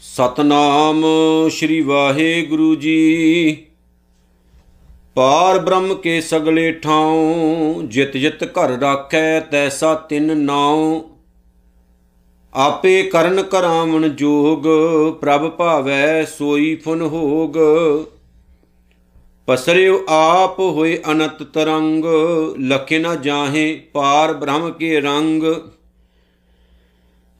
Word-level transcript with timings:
ਸਤਨਾਮ 0.00 1.04
ਸ੍ਰੀ 1.48 1.80
ਵਾਹਿਗੁਰੂ 1.80 2.74
ਜੀ। 2.74 3.66
ਪਾਰ 5.14 5.58
ਬ੍ਰਹਮ 5.58 5.94
ਕੇ 5.94 6.20
ਸਗਲੇ 6.20 6.72
ਠਾਉ, 6.72 7.82
ਜਿਤ 7.82 8.16
ਜਿਤ 8.16 8.44
ਘਰ 8.44 8.68
ਰਾਖੈ 8.68 9.40
ਤੈਸਾ 9.40 9.94
ਤਿਨ 9.94 10.36
ਨਾਉ। 10.36 11.02
ਆਪੇ 12.54 13.02
ਕਰਨ 13.02 13.42
ਕਰਾਵਣ 13.42 14.08
ਜੋਗ, 14.08 14.64
ਪ੍ਰਭ 15.20 15.50
ਭਾਵੈ 15.50 16.24
ਸੋਈ 16.24 16.76
ਫੁਨ 16.76 17.00
ਹੋਗ। 17.00 17.56
ਪਸਰਿਓ 19.48 19.98
ਆਪ 20.08 20.58
ਹੋਏ 20.58 20.98
ਅਨੰਤ 21.10 21.42
ਤਰੰਗ, 21.42 22.04
ਲਖੇ 22.60 22.98
ਨ 22.98 23.20
ਜਾਹੇ 23.22 23.74
ਪਾਰ 23.92 24.32
ਬ੍ਰਹਮ 24.32 24.70
ਕੇ 24.72 25.00
ਰੰਗ। 25.00 25.42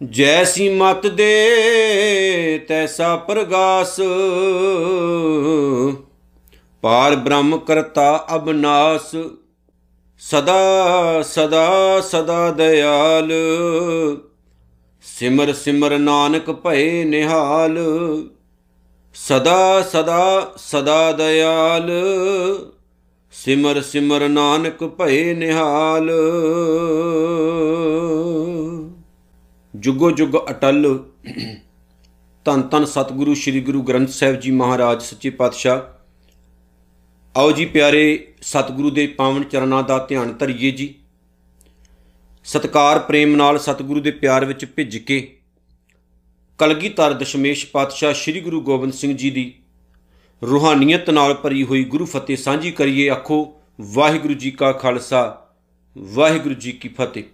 ਜੈਸੀ 0.00 0.68
ਮਤ 0.68 1.06
ਦੇ 1.06 2.59
ਤੈਸਾ 2.68 3.14
ਪ੍ਰਗਾਸ, 3.16 3.96
ਪਾਰ 6.82 7.16
ਬ੍ਰਹਮ 7.16 7.56
ਕਰਤਾ 7.59 8.26
ਅਬਨਾਸ। 8.36 9.14
ਸਦਾ 10.23 11.23
ਸਦਾ 11.23 12.00
ਸਦਾ 12.00 12.50
ਦਇਆਲ, 12.50 13.32
ਸਿਮਰ 15.04 15.52
ਸਿਮਰ 15.54 15.98
ਨਾਨਕ 15.98 16.50
ਭਏ 16.52 17.04
ਨਿਹਾਲ। 17.04 17.78
ਸਦਾ 19.14 19.82
ਸਦਾ 19.82 20.54
ਸਦਾ 20.59 21.12
ਦਇਆਲ, 21.12 21.91
ਸਿਮਰ 23.32 23.80
ਸਿਮਰ 23.82 24.28
ਨਾਨਕ 24.28 24.84
ਭਏ 24.84 25.34
ਨਿਹਾਲ। 25.34 26.10
ਜੁਗੋ 29.76 30.10
ਜੁਗ 30.10 30.37
ਅਟਲ, 30.51 31.04
ਧੰਨ 32.45 32.62
ਧੰਨ 32.62 32.85
ਸਤਿਗੁਰੂ 32.85 33.35
ਸ੍ਰੀ 33.35 33.60
ਗੁਰੂ 33.60 33.82
ਗ੍ਰੰਥ 33.82 34.09
ਸਾਹਿਬ 34.09 34.40
ਜੀ 34.40 34.51
ਮਹਾਰਾਜ, 34.51 35.02
ਸੱਚੇ 35.02 35.30
ਪਾਤਸ਼ਾਹ। 35.30 35.80
ਆਓ 37.37 37.52
ਜੀ 37.52 37.65
ਪਿਆਰੇ 37.66 38.35
ਸਤਿਗੁਰੂ 38.42 38.90
ਦੇ 38.90 39.07
ਪਾਵਨ 39.07 39.45
ਚਰਨਾਂ 39.45 39.82
ਦਾ 39.82 39.98
ਧਿਆਨ 39.98 40.32
ਧਰਿਏ 40.32 40.70
ਜੀ। 40.70 40.95
ਸਤਕਾਰ 42.45 42.98
ਪ੍ਰੇਮ 42.98 43.37
ਨਾਲ 43.37 43.59
ਸਤਿਗੁਰੂ 43.59 44.01
ਦੇ 44.01 44.10
ਪਿਆਰ 44.10 44.45
ਵਿੱਚ 44.45 44.65
ਭਿੱਜ 44.65 44.96
ਕੇ 44.96 45.37
ਕਲਗੀਧਰ 46.59 47.13
ਦਸ਼ਮੇਸ਼ 47.13 47.66
ਪਾਤਸ਼ਾਹ 47.66 48.15
ਸ੍ਰੀ 48.15 48.41
ਗੁਰੂ 48.41 48.60
ਗੋਬਿੰਦ 48.60 48.93
ਸਿੰਘ 48.93 49.16
ਜੀ 49.16 49.30
ਦੀ 49.30 49.55
ਰੂਹਾਨੀਅਤ 50.43 51.10
ਨਾਲ 51.10 51.35
ਭਰੀ 51.35 51.65
ਹੋਈ 51.65 51.85
ਗੁਰੂ 51.85 52.05
ਫਤਿਹ 52.05 52.37
ਸਾਂਝੀ 52.37 52.71
ਕਰੀਏ 52.71 53.09
ਆਖੋ, 53.09 53.60
ਵਾਹਿਗੁਰੂ 53.80 54.35
ਜੀ 54.35 54.51
ਕਾ 54.51 54.73
ਖਾਲਸਾ, 54.73 55.49
ਵਾਹਿਗੁਰੂ 55.99 56.55
ਜੀ 56.55 56.73
ਕੀ 56.73 56.88
ਫਤਿਹ। 56.88 57.25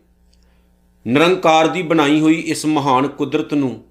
ਨਿਰੰਕਾਰ 1.07 1.69
ਦੀ 1.69 1.83
ਬਣਾਈ 1.83 2.21
ਹੋਈ 2.21 2.35
ਇਸ 2.35 2.67
ਮਹਾਨ 2.67 3.09
ਕੁਦਰਤ 3.09 3.55
ਨੂੰ 3.55 3.85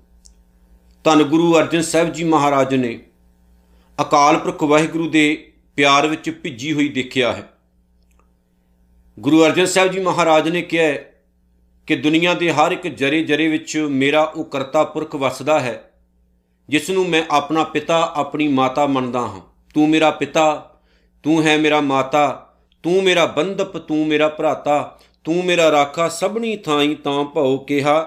ਧੰਨ 1.03 1.23
ਗੁਰੂ 1.23 1.57
ਅਰਜਨ 1.57 1.81
ਸਾਹਿਬ 1.81 2.13
ਜੀ 2.13 2.23
ਮਹਾਰਾਜ 2.23 2.75
ਨੇ 2.75 2.99
ਅਕਾਲ 4.01 4.37
ਪੁਰਖ 4.37 4.63
ਵਾਹਿਗੁਰੂ 4.63 5.09
ਦੇ 5.09 5.51
ਪਿਆਰ 5.75 6.07
ਵਿੱਚ 6.07 6.29
ਭਿੱਜੀ 6.29 6.73
ਹੋਈ 6.73 6.87
ਦੇਖਿਆ 6.87 7.33
ਹੈ। 7.33 7.49
ਗੁਰੂ 9.19 9.45
ਅਰਜਨ 9.45 9.65
ਸਾਹਿਬ 9.65 9.91
ਜੀ 9.91 9.99
ਮਹਾਰਾਜ 9.99 10.49
ਨੇ 10.49 10.61
ਕਿਹਾ 10.61 11.08
ਕਿ 11.89 11.95
ਦੁਨੀਆ 11.95 12.33
ਦੇ 12.33 12.51
ਹਰ 12.51 12.71
ਇੱਕ 12.71 12.87
ਜਰੇ 12.87 13.21
ਜਰੇ 13.23 13.47
ਵਿੱਚ 13.47 13.75
ਮੇਰਾ 13.91 14.21
ਉਹ 14.23 14.43
ਕਰਤਾ 14.45 14.83
ਪੁਰਖ 14.83 15.15
ਵਸਦਾ 15.15 15.59
ਹੈ 15.59 15.91
ਜਿਸ 16.69 16.89
ਨੂੰ 16.89 17.07
ਮੈਂ 17.09 17.23
ਆਪਣਾ 17.31 17.63
ਪਿਤਾ, 17.63 18.11
ਆਪਣੀ 18.15 18.47
ਮਾਤਾ 18.47 18.85
ਮੰਨਦਾ 18.87 19.21
ਹਾਂ। 19.21 19.41
ਤੂੰ 19.73 19.89
ਮੇਰਾ 19.89 20.11
ਪਿਤਾ, 20.11 20.77
ਤੂੰ 21.23 21.41
ਹੈ 21.43 21.57
ਮੇਰਾ 21.57 21.81
ਮਾਤਾ, 21.81 22.53
ਤੂੰ 22.83 23.03
ਮੇਰਾ 23.03 23.25
ਬੰਧਪ, 23.25 23.77
ਤੂੰ 23.77 24.07
ਮੇਰਾ 24.07 24.27
ਭਰਾਤਾ, 24.27 24.99
ਤੂੰ 25.23 25.45
ਮੇਰਾ 25.45 25.71
ਰਾਖਾ, 25.71 26.07
ਸਭਨੀ 26.09 26.55
ਥਾਈ 26.57 26.95
ਤਾਂ 26.95 27.23
ਭਉ 27.25 27.57
ਕਿਹਾ 27.57 28.01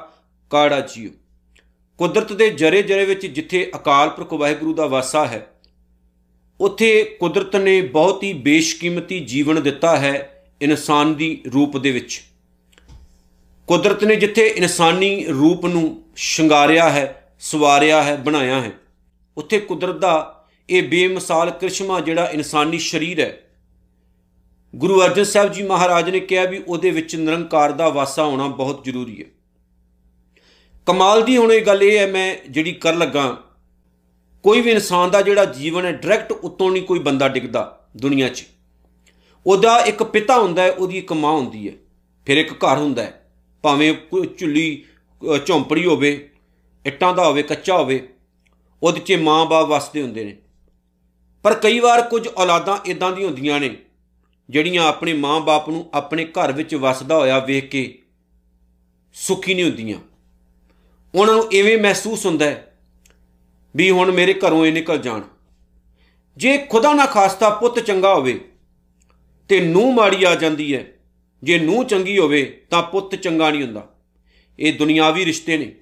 ਕਾੜਾ 0.51 0.81
ਜੀਉ 0.81 1.11
ਕੁਦਰਤ 1.99 2.33
ਦੇ 2.33 2.51
ਜਰੇ 2.51 2.83
ਜਰੇ 2.83 3.05
ਵਿੱਚ 3.05 3.27
ਜਿੱਥੇ 3.27 3.71
ਅਕਾਲ 3.77 4.11
ਪੁਰਖ 4.11 4.33
ਵਾਹਿਗੁਰੂ 4.33 4.75
ਦਾ 4.75 4.87
ਵਾਸਾ 4.87 5.27
ਹੈ, 5.27 5.47
ਉੱਥੇ 6.61 7.17
ਕੁਦਰਤ 7.21 7.57
ਨੇ 7.57 7.81
ਬਹੁਤ 7.81 8.23
ਹੀ 8.23 8.33
ਬੇਸ਼ਕੀਮਤੀ 8.33 9.21
ਜੀਵਨ 9.21 9.63
ਦਿੱਤਾ 9.63 9.97
ਹੈ 9.97 10.45
ਇਨਸਾਨ 10.63 11.15
ਦੀ 11.15 11.41
ਰੂਪ 11.55 11.77
ਦੇ 11.77 11.91
ਵਿੱਚ। 11.91 12.23
ਕੁਦਰਤ 13.69 14.05
ਨੇ 14.05 14.17
ਜਿੱਥੇ 14.17 14.47
ਇਨਸਾਨੀ 14.47 15.25
ਰੂਪ 15.25 15.67
ਨੂੰ 15.67 16.03
ਸ਼ਿੰਗਾਰਿਆ 16.17 16.91
ਹੈ, 16.91 17.35
ਸਵਾਰਿਆ 17.41 18.03
ਹੈ, 18.03 18.17
ਬਣਾਇਆ 18.17 18.61
ਹੈ, 18.61 18.73
ਉੱਥੇ 19.37 19.61
ਕੁਦਰਤ 19.61 19.97
ਦਾ 19.97 20.45
ਇਹ 20.71 20.83
ਬੇਮਿਸਾਲ 20.83 21.51
ਕ੍ਰਿਸ਼ਮਾ 21.51 22.01
ਜਿਹੜਾ 22.01 22.25
ਇਨਸਾਨੀ 22.31 22.79
ਸਰੀਰ 22.79 23.21
ਹੈ। 23.21 23.39
ਗੁਰੂ 24.75 25.01
ਅਰਜਨ 25.03 25.25
ਸਾਹਿਬ 25.25 25.53
ਜੀ 25.53 25.63
ਮਹਾਰਾਜ 25.63 26.11
ਨੇ 26.11 26.21
ਕਿਹਾ 26.21 26.45
ਵੀ 26.45 26.63
ਉਹਦੇ 26.69 26.91
ਵਿੱਚ 26.91 27.17
ਨਿਰੰਕਾਰ 27.17 27.73
ਦਾ 27.73 27.89
ਵਾਸਾ 27.89 28.25
ਹੋਣਾ 28.25 28.47
ਬਹੁਤ 28.47 28.85
ਜ਼ਰੂਰੀ 28.85 29.21
ਹੈ। 29.23 29.27
ਕਮਾਲ 30.87 31.23
ਦੀ 31.23 31.37
ਹੁਣ 31.37 31.53
ਇਹ 31.53 31.67
ਗੱਲ 31.67 31.83
ਇਹ 31.83 31.99
ਹੈ, 31.99 32.07
ਮੈਂ 32.07 32.37
ਜਿਹੜੀ 32.51 32.73
ਕਰ 32.73 32.95
ਲੱਗਾ, 32.95 33.37
ਕੋਈ 34.43 34.61
ਵੀ 34.61 34.71
ਇਨਸਾਨ 34.71 35.11
ਦਾ 35.11 35.23
ਜਿਹੜਾ 35.23 35.45
ਜੀਵਨ 35.45 35.85
ਹੈ, 35.85 35.93
ਡਾਇਰੈਕਟ 35.93 36.33
ਉਤੋਂ 36.33 36.71
ਨਹੀਂ 36.71 36.83
ਕੋਈ 36.83 36.99
ਬੰਦਾ 36.99 37.29
ਡਿੱਗਦਾ 37.29 37.89
ਦੁਨੀਆ 37.97 38.29
'ਚ। 38.29 38.45
ਉਹਦਾ 39.47 39.79
ਇੱਕ 39.79 40.03
ਪਿਤਾ 40.03 40.41
ਹੁੰਦਾ 40.41 40.63
ਹੈ, 40.63 40.71
ਉਹਦੀ 40.71 40.99
ਇੱਕ 40.99 41.13
ਮਾਂ 41.13 41.33
ਹੁੰਦੀ 41.33 41.69
ਹੈ, 41.69 41.75
ਫਿਰ 42.27 42.37
ਇੱਕ 42.37 42.53
ਘਰ 42.53 42.79
ਹੁੰਦਾ 42.79 43.03
ਹੈ। 43.03 43.22
ਭਾਵੇਂ 43.65 43.93
ਕੋਈ 44.11 44.27
ਝੁੱਲੀ 44.39 44.85
ਝੌਂਪੜੀ 45.47 45.85
ਹੋਵੇ, 45.87 46.29
ਇੱਟਾਂ 46.85 47.13
ਦਾ 47.15 47.27
ਹੋਵੇ, 47.27 47.43
ਕੱਚਾ 47.43 47.77
ਹੋਵੇ, 47.79 48.01
ਉਹਦੇ 48.83 49.01
'ਚ 49.01 49.13
ਮਾਂ-ਬਾਪ 49.21 49.67
ਵਸਦੇ 49.69 50.03
ਹੁੰਦੇ 50.03 50.25
ਨੇ। 50.25 50.37
ਪਰ 51.45 51.55
ਕਈ 51.55 51.79
ਵਾਰ 51.81 52.03
ਕੁਝ 52.03 52.27
ਔਲਾਦਾਂ 52.29 52.79
ਇਦਾਂ 52.87 53.11
ਦੀਆਂ 53.13 53.27
ਹੁੰਦੀਆਂ 53.27 53.61
ਨੇ, 53.61 53.77
ਜਿਹੜੀਆਂ 54.49 54.83
ਆਪਣੇ 54.83 55.13
ਮਾਂ-ਬਾਪ 55.15 55.69
ਨੂੰ 55.69 55.85
ਆਪਣੇ 55.95 56.25
ਘਰ 56.27 56.53
ਵਿੱਚ 56.53 56.75
ਵਸਦਾ 56.75 57.17
ਹੋਇਆ 57.17 57.39
ਵੇਖ 57.39 57.69
ਕੇ 57.71 57.99
ਸੁਖੀ 59.17 59.55
ਨਹੀਂ 59.55 59.65
ਹੁੰਦੀਆਂ। 59.65 59.99
ਉਹਨਾਂ 61.15 61.35
ਨੂੰ 61.35 61.45
ਐਵੇਂ 61.55 61.79
ਮਹਿਸੂਸ 61.79 62.27
ਹੁੰਦਾ 62.27 62.47
ਹੈ 62.47 62.77
ਵੀ 63.75 63.91
ਹੁਣ 63.91 64.11
ਮੇਰੇ 64.11 64.35
ਘਰੋਂ 64.37 64.65
ਇਹ 64.67 64.73
ਨਿਕਲ 64.73 64.99
ਜਾਣ। 64.99 65.23
ਜੇ 66.37 66.57
ਖੁਦਾ 66.71 66.93
ਨਾ 66.95 67.07
ਖਾਸਤਾ 67.07 67.51
ਪੁੱਤ 67.51 67.79
ਚੰਗਾ 67.79 68.15
ਹੋਵੇ 68.15 68.39
ਤੇ 69.51 69.61
ਨੂੰ 69.61 69.93
ਮਾੜੀ 69.95 70.25
ਆ 70.25 70.35
ਜਾਂਦੀ 70.35 70.75
ਹੈ 70.75 70.85
ਜੇ 71.43 71.59
ਨੂੰ 71.59 71.85
ਚੰਗੀ 71.87 72.19
ਹੋਵੇ 72.19 72.63
ਤਾਂ 72.71 72.83
ਪੁੱਤ 72.83 73.15
ਚੰਗਾ 73.15 73.51
ਨਹੀਂ 73.51 73.63
ਹੁੰਦਾ। 73.63 73.89
ਇਹ 74.59 74.73
ਦੁਨਿਆਵੀ 74.73 75.25
ਰਿਸ਼ਤੇ 75.25 75.57
ਨੇ। 75.59 75.75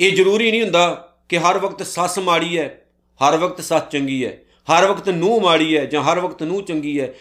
ਇਹ 0.00 0.12
ਜ਼ਰੂਰੀ 0.12 0.50
ਨਹੀਂ 0.50 0.62
ਹੁੰਦਾ 0.62 1.14
ਕਿ 1.28 1.38
ਹਰ 1.38 1.58
ਵਕਤ 1.58 1.82
ਸੱਸ 1.82 2.18
ਮਾੜੀ 2.18 2.58
ਹੈ, 2.58 2.86
ਹਰ 3.20 3.36
ਵਕਤ 3.36 3.60
ਸੱਸ 3.60 3.82
ਚੰਗੀ 3.90 4.24
ਹੈ, 4.24 4.40
ਹਰ 4.68 4.86
ਵਕਤ 4.86 5.08
ਨੂੰ 5.08 5.40
ਮਾੜੀ 5.40 5.76
ਹੈ 5.76 5.84
ਜਾਂ 5.84 6.02
ਹਰ 6.02 6.20
ਵਕਤ 6.20 6.42
ਨੂੰ 6.42 6.62
ਚੰਗੀ 6.64 7.00
ਹੈ। 7.00 7.14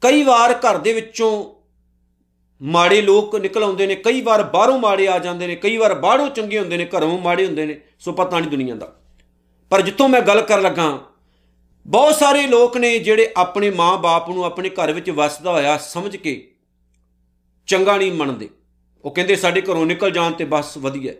ਕਈ 0.00 0.22
ਵਾਰ 0.22 0.52
ਘਰ 0.52 0.78
ਦੇ 0.78 0.92
ਵਿੱਚੋਂ 0.92 1.54
ਮਾੜੇ 2.62 3.02
ਲੋਕ 3.02 3.36
ਨਿਕਲ 3.36 3.62
ਆਉਂਦੇ 3.62 3.86
ਨੇ, 3.86 3.94
ਕਈ 3.94 4.20
ਵਾਰ 4.20 4.42
ਬਾਹਰੋਂ 4.42 4.78
ਮਾੜੇ 4.78 5.08
ਆ 5.08 5.18
ਜਾਂਦੇ 5.18 5.46
ਨੇ, 5.46 5.56
ਕਈ 5.56 5.76
ਵਾਰ 5.76 5.94
ਬਾਹਰੋਂ 5.94 6.28
ਚੰਗੇ 6.28 6.58
ਹੁੰਦੇ 6.58 6.76
ਨੇ, 6.76 6.84
ਘਰੋਂ 6.84 7.18
ਮਾੜੇ 7.18 7.46
ਹੁੰਦੇ 7.46 7.66
ਨੇ, 7.66 7.80
ਸੋ 7.98 8.12
ਪਤਾ 8.12 8.38
ਨਹੀਂ 8.38 8.50
ਦੁਨੀਆ 8.50 8.74
ਦਾ। 8.74 9.00
ਪਰ 9.70 9.80
ਜਿੱਥੋਂ 9.80 10.08
ਮੈਂ 10.08 10.20
ਗੱਲ 10.20 10.40
ਕਰ 10.40 10.60
ਲੱਗਾ, 10.60 10.98
ਬਹੁਤ 11.86 12.14
ਸਾਰੇ 12.14 12.46
ਲੋਕ 12.46 12.76
ਨੇ 12.76 12.98
ਜਿਹੜੇ 12.98 13.32
ਆਪਣੇ 13.36 13.70
ਮਾਂ-ਬਾਪ 13.70 14.28
ਨੂੰ 14.28 14.44
ਆਪਣੇ 14.44 14.68
ਘਰ 14.68 14.92
ਵਿੱਚ 14.92 15.10
ਵਸਦਾ 15.10 15.52
ਹੋਇਆ 15.52 15.78
ਸਮਝ 15.78 16.16
ਕੇ 16.16 16.51
ਚੰਗਾ 17.72 17.96
ਨਹੀਂ 17.96 18.12
ਮੰਨਦੇ। 18.12 18.48
ਉਹ 19.04 19.10
ਕਹਿੰਦੇ, 19.10 19.36
ਸਾਡੇ 19.36 19.60
ਘਰੋਂ 19.62 19.84
ਨਿਕਲ 19.86 20.10
ਜਾਣ 20.10 20.32
ਤੇ 20.32 20.44
ਬਸ 20.46 20.76
ਵਧੀਆ 20.78 21.12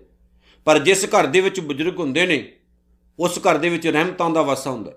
ਪਰ 0.67 0.79
ਜਿਸ 0.79 1.05
ਘਰ 1.07 1.27
ਦੇ 1.27 1.41
ਵਿੱਚ 1.41 1.61
ਬਜ਼ੁਰਗ 1.61 1.99
ਹੁੰਦੇ 1.99 2.27
ਨੇ, 2.27 2.37
ਉਸ 3.19 3.39
ਘਰ 3.41 3.59
ਦੇ 3.59 3.69
ਵਿੱਚ 3.69 3.87
ਰਹਿਮਤਾਂ 3.87 4.31
ਦਾ 4.31 4.43
ਵਾਸਾ 4.43 4.71
ਹੁੰਦਾ 4.71 4.93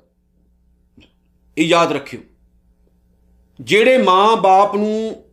ਇਹ 1.58 1.66
ਯਾਦ 1.66 1.92
ਰੱਖਿਓ। 1.92 2.20
ਜਿਹੜੇ 3.60 3.98
ਮਾਂ-ਬਾਪ 3.98 4.76
ਨੂੰ 4.76 5.24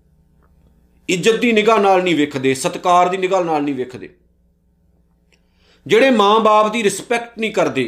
ਇੱਜ਼ਤ 1.09 1.37
ਦੀ 1.37 1.53
ਨਿਗਾਹ 1.53 1.79
ਨਾਲ 1.81 2.03
ਨਹੀਂ 2.03 2.15
ਵੇਖਦੇ, 2.17 2.55
ਸਤਕਾਰ 2.55 3.09
ਦੀ 3.09 3.17
ਨਿਗਾਹ 3.17 3.45
ਨਾਲ 3.45 3.63
ਨਹੀਂ 3.63 3.75
ਵੇਖਦੇ, 3.75 4.09
ਜਿਹੜੇ 5.87 6.11
ਮਾਂ-ਬਾਪ 6.13 6.73
ਦੀ 6.73 6.83
ਰਿਸਪੈਕਟ 6.83 7.39
ਨਹੀਂ 7.39 7.53
ਕਰਦੇ, 7.53 7.85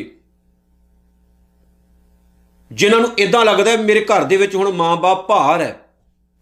ਜਿਨ੍ਹਾਂ 2.70 3.00
ਨੂੰ 3.00 3.10
ਇਦਾਂ 3.18 3.44
ਲੱਗਦਾ 3.44 3.76
ਮੇਰੇ 3.76 4.04
ਘਰ 4.04 4.24
ਦੇ 4.24 4.36
ਵਿੱਚ 4.36 4.54
ਹੁਣ 4.56 4.72
ਮਾਂ-ਬਾਪ 4.72 5.26
ਭਾਰ 5.28 5.60
ਹੈ, 5.60 5.76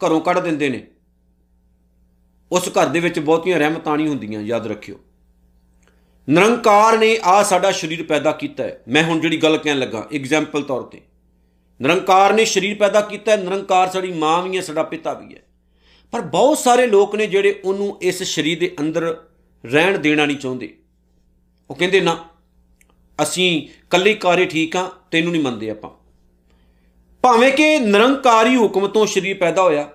ਘਰੋਂ 0.00 0.20
ਕੱਢ 0.20 0.38
ਦਿੰਦੇ 0.38 0.68
ਨੇ। 0.68 0.86
ਉਸ 2.52 2.68
ਘਰ 2.68 2.86
ਦੇ 2.86 3.00
ਵਿੱਚ 3.00 3.18
ਬਹੁਤੀਆਂ 3.18 3.58
ਰਹਿਮਤਾਂ 3.58 3.96
ਨਹੀਂ 3.96 4.08
ਹੁੰਦੀਆਂ, 4.08 4.40
ਯਾਦ 4.40 4.66
ਰੱਖਿਓ। 4.66 5.00
ਨਿਰੰਕਾਰ 6.30 6.98
ਨੇ 6.98 7.18
ਆ 7.22 7.42
ਸਾਡਾ 7.42 7.72
ਸਰੀਰ 7.72 8.02
ਪੈਦਾ 8.02 8.32
ਕੀਤਾ 8.32 8.64
ਹੈ। 8.64 8.82
ਮੈਂ 8.88 9.02
ਹੁਣ 9.02 9.20
ਜਿਹੜੀ 9.20 9.36
ਗੱਲ 9.36 9.56
ਕਹਿਣ 9.56 9.78
ਲੱਗਾ 9.78 10.08
ਐਗਜ਼ਾਮਪਲ 10.14 10.62
ਤੌਰ 10.62 10.82
ਤੇ। 10.82 11.00
ਨਿਰੰਕਾਰ 11.82 12.32
ਨੇ 12.32 12.44
ਸਰੀਰ 12.44 12.76
ਪੈਦਾ 12.76 13.00
ਕੀਤਾ 13.00 13.32
ਹੈ, 13.32 13.36
ਨਿਰੰਕਾਰ 13.36 13.90
ਸਾਡੀ 13.90 14.12
ਮਾਂ 14.12 14.42
ਵੀ 14.42 14.56
ਹੈ, 14.56 14.62
ਸਾਡਾ 14.62 14.82
ਪਿਤਾ 14.82 15.12
ਵੀ 15.12 15.34
ਹੈ। 15.34 15.42
ਪਰ 16.10 16.20
ਬਹੁਤ 16.20 16.58
ਸਾਰੇ 16.58 16.86
ਲੋਕ 16.86 17.16
ਨੇ 17.16 17.26
ਜਿਹੜੇ 17.26 17.60
ਉਹਨੂੰ 17.64 17.98
ਇਸ 18.02 18.22
ਸਰੀਰ 18.22 18.60
ਦੇ 18.60 18.74
ਅੰਦਰ 18.80 19.24
ਰਹਿਣ 19.66 19.98
ਦੇਣਾ 19.98 20.26
ਨਹੀਂ 20.26 20.36
ਚਾਹੁੰਦੇ। 20.36 20.78
ਉਹ 21.70 21.74
ਕਹਿੰਦੇ, 21.74 22.00
ਨਾ, 22.00 22.28
ਅਸੀਂ 23.22 23.68
ਕੱਲੀ 23.90 24.14
ਕਾਰੇ 24.14 24.44
ਠੀਕ 24.44 24.76
ਆ 24.76 24.90
ਤੈਨੂੰ 25.10 25.32
ਨਹੀਂ 25.32 25.42
ਮੰਨਦੇ 25.42 25.70
ਆਪਾਂ। 25.70 25.90
ਭਾਵੇਂ 27.22 27.52
ਕਿ 27.52 27.78
ਨਿਰੰਕਾਰੀ 27.78 28.56
ਹੁਕਮ 28.56 28.86
ਤੋਂ 28.86 29.06
ਸਰੀਰ 29.06 29.36
ਪੈਦਾ 29.36 29.62
ਹੋਇਆ 29.62 29.90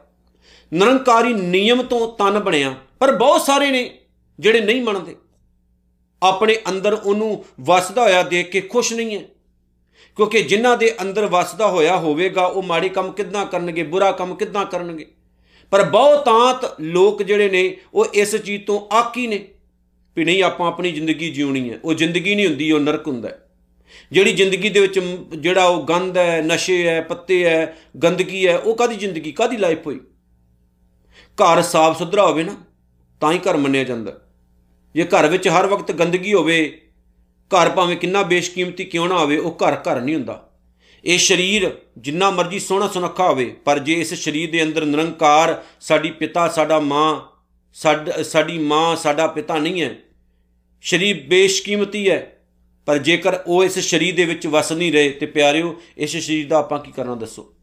ਨਿਰੰਕਾਰੀ 0.73 1.33
ਨਿਯਮ 1.33 1.81
ਤੋਂ 1.81 2.17
ਤਨ 2.17 2.39
ਬਣਿਆ। 2.39 2.75
ਪਰ 2.99 3.15
ਬਹੁਤ 3.15 3.41
ਸਾਰੇ 3.41 3.71
ਨੇ 3.71 3.97
ਜਿਹੜੇ 4.39 4.61
ਨਹੀਂ 4.61 4.81
ਮੰਨਦੇ। 4.81 5.15
ਆਪਣੇ 6.23 6.57
ਅੰਦਰ 6.69 6.93
ਉਹਨੂੰ 6.93 7.45
ਵਸਦਾ 7.61 8.03
ਹੋਇਆ 8.03 8.23
ਦੇਖ 8.23 8.49
ਕੇ 8.49 8.61
ਖੁਸ਼ 8.61 8.93
ਨਹੀਂ 8.93 9.15
ਹੈ। 9.15 9.21
ਕਿਉਂਕਿ 10.15 10.41
ਜਿਨ੍ਹਾਂ 10.41 10.77
ਦੇ 10.77 10.93
ਅੰਦਰ 11.01 11.25
ਵਸਦਾ 11.25 11.67
ਹੋਇਆ 11.67 11.97
ਹੋਵੇਗਾ, 11.97 12.45
ਉਹ 12.45 12.63
ਮਾੜੇ 12.63 12.89
ਕੰਮ 12.89 13.11
ਕਿੱਦਾਂ 13.11 13.45
ਕਰਨਗੇ, 13.45 13.83
ਬੁਰਾ 13.83 14.11
ਕੰਮ 14.11 14.35
ਕਿੱਦਾਂ 14.35 14.65
ਕਰਨਗੇ? 14.65 15.11
ਪਰ 15.71 15.83
ਬਹੁਤਾਂਤ 15.83 16.81
ਲੋਕ 16.81 17.23
ਜਿਹੜੇ 17.23 17.49
ਨੇ, 17.49 17.77
ਉਹ 17.93 18.05
ਇਸ 18.13 18.35
ਚੀਜ਼ 18.35 18.63
ਤੋਂ 18.63 18.95
ਆਕੀ 18.95 19.27
ਨੇ 19.27 19.47
ਵੀ 20.15 20.25
ਨਹੀਂ, 20.25 20.43
ਆਪਾਂ 20.43 20.67
ਆਪਣੀ 20.67 20.91
ਜ਼ਿੰਦਗੀ 20.91 21.29
ਜਿਉਣੀ 21.29 21.69
ਹੈ। 21.69 21.79
ਉਹ 21.83 21.93
ਜ਼ਿੰਦਗੀ 21.93 22.35
ਨਹੀਂ 22.35 22.47
ਹੁੰਦੀ, 22.47 22.71
ਉਹ 22.71 22.79
ਨਰਕ 22.79 23.07
ਹੁੰਦਾ 23.07 23.29
ਹੈ। 23.29 23.49
ਜਿਹੜੀ 24.11 24.33
ਜ਼ਿੰਦਗੀ 24.33 24.69
ਦੇ 24.69 24.79
ਵਿੱਚ 24.79 24.99
ਜਿਹੜਾ 25.39 25.65
ਉਹ 25.65 25.87
ਗੰਦ 25.87 26.17
ਹੈ, 26.17 26.41
ਨਸ਼ੇ 26.41 26.87
ਹੈ, 26.87 27.01
ਪੱਤੇ 27.01 27.45
ਹੈ, 27.45 27.77
ਗੰਦਗੀ 28.03 28.47
ਹੈ, 28.47 28.57
ਉਹ 28.57 28.75
ਕਾਦੀ 28.75 28.95
ਜ਼ਿੰਦਗੀ 28.95 29.31
ਕਾਦੀ 29.31 29.57
ਲਾਈਫ 29.57 29.87
ਹੋਈ? 29.87 29.99
ਘਰ 31.37 31.61
ਸਾਫ਼ 31.63 31.97
ਸੁਥਰਾ 31.97 32.25
ਹੋਵੇ 32.25 32.43
ਨਾ, 32.43 32.55
ਤਾਂ 33.21 33.31
ਹੀ 33.33 33.39
ਘਰ 33.39 33.57
ਮੰਨਿਆ 33.57 33.83
ਜਾਂਦਾ। 33.83 34.19
ਜੇ 34.95 35.05
ਘਰ 35.05 35.27
ਵਿੱਚ 35.27 35.47
ਹਰ 35.49 35.67
ਵਕਤ 35.67 35.91
ਗੰਦਗੀ 35.91 36.33
ਹੋਵੇ, 36.33 36.59
ਘਰ 37.51 37.69
ਭਾਵੇਂ 37.69 37.97
ਕਿੰਨਾ 37.97 38.23
ਬੇਸ਼ਕੀਮਤੀ 38.23 38.85
ਕਿਉਂ 38.85 39.07
ਨਾ 39.09 39.17
ਹੋਵੇ, 39.19 39.37
ਉਹ 39.37 39.57
ਘਰ 39.57 39.75
ਘਰ 39.83 40.01
ਨਹੀਂ 40.01 40.15
ਹੁੰਦਾ। 40.15 40.43
ਇਹ 41.03 41.17
ਸਰੀਰ 41.19 41.69
ਜਿੰਨਾ 41.97 42.29
ਮਰਜ਼ੀ 42.31 42.59
ਸੋਹਣਾ 42.59 42.87
ਸੁਨੱਖਾ 42.87 43.27
ਹੋਵੇ, 43.29 43.45
ਪਰ 43.65 43.79
ਜੇ 43.79 43.93
ਇਸ 43.93 44.13
ਸਰੀਰ 44.15 44.49
ਦੇ 44.51 44.63
ਅੰਦਰ 44.63 44.85
ਨਿਰੰਕਾਰ 44.85 45.61
ਸਾਡੀ 45.81 46.11
ਪਿਤਾ, 46.11 46.47
ਸਾਡਾ 46.47 46.79
ਮਾਂ, 46.79 47.19
ਸਾਡੀ 48.23 48.57
ਮਾਂ, 48.59 48.95
ਸਾਡਾ 48.95 49.27
ਪਿਤਾ 49.27 49.57
ਨਹੀਂ 49.57 49.81
ਹੈ, 49.81 49.95
ਸਰੀਰ 50.83 51.23
ਬੇਸ਼ਕੀਮਤੀ 51.29 52.09
ਹੈ, 52.09 52.19
ਪਰ 52.87 52.97
ਜੇਕਰ 52.97 53.39
ਉਹ 53.47 53.63
ਇਸ 53.63 53.79
ਸਰੀਰ 53.81 54.15
ਦੇ 54.15 54.25
ਵਿੱਚ 54.25 54.47
ਵਸ 54.47 54.71
ਨਹੀਂ 54.71 54.91
ਰਹੇ 54.91 55.09
ਤੇ 55.09 55.25
ਪਿਆਰਿਓ, 55.27 55.75
ਇਸ 55.97 56.17
ਸਰੀਰ 56.17 56.47
ਦਾ 56.47 56.57
ਆਪਾਂ 56.57 56.79
ਕੀ 56.79 56.91
ਕਰਨਾ 56.91 57.15
ਦੱਸੋ? 57.15 57.53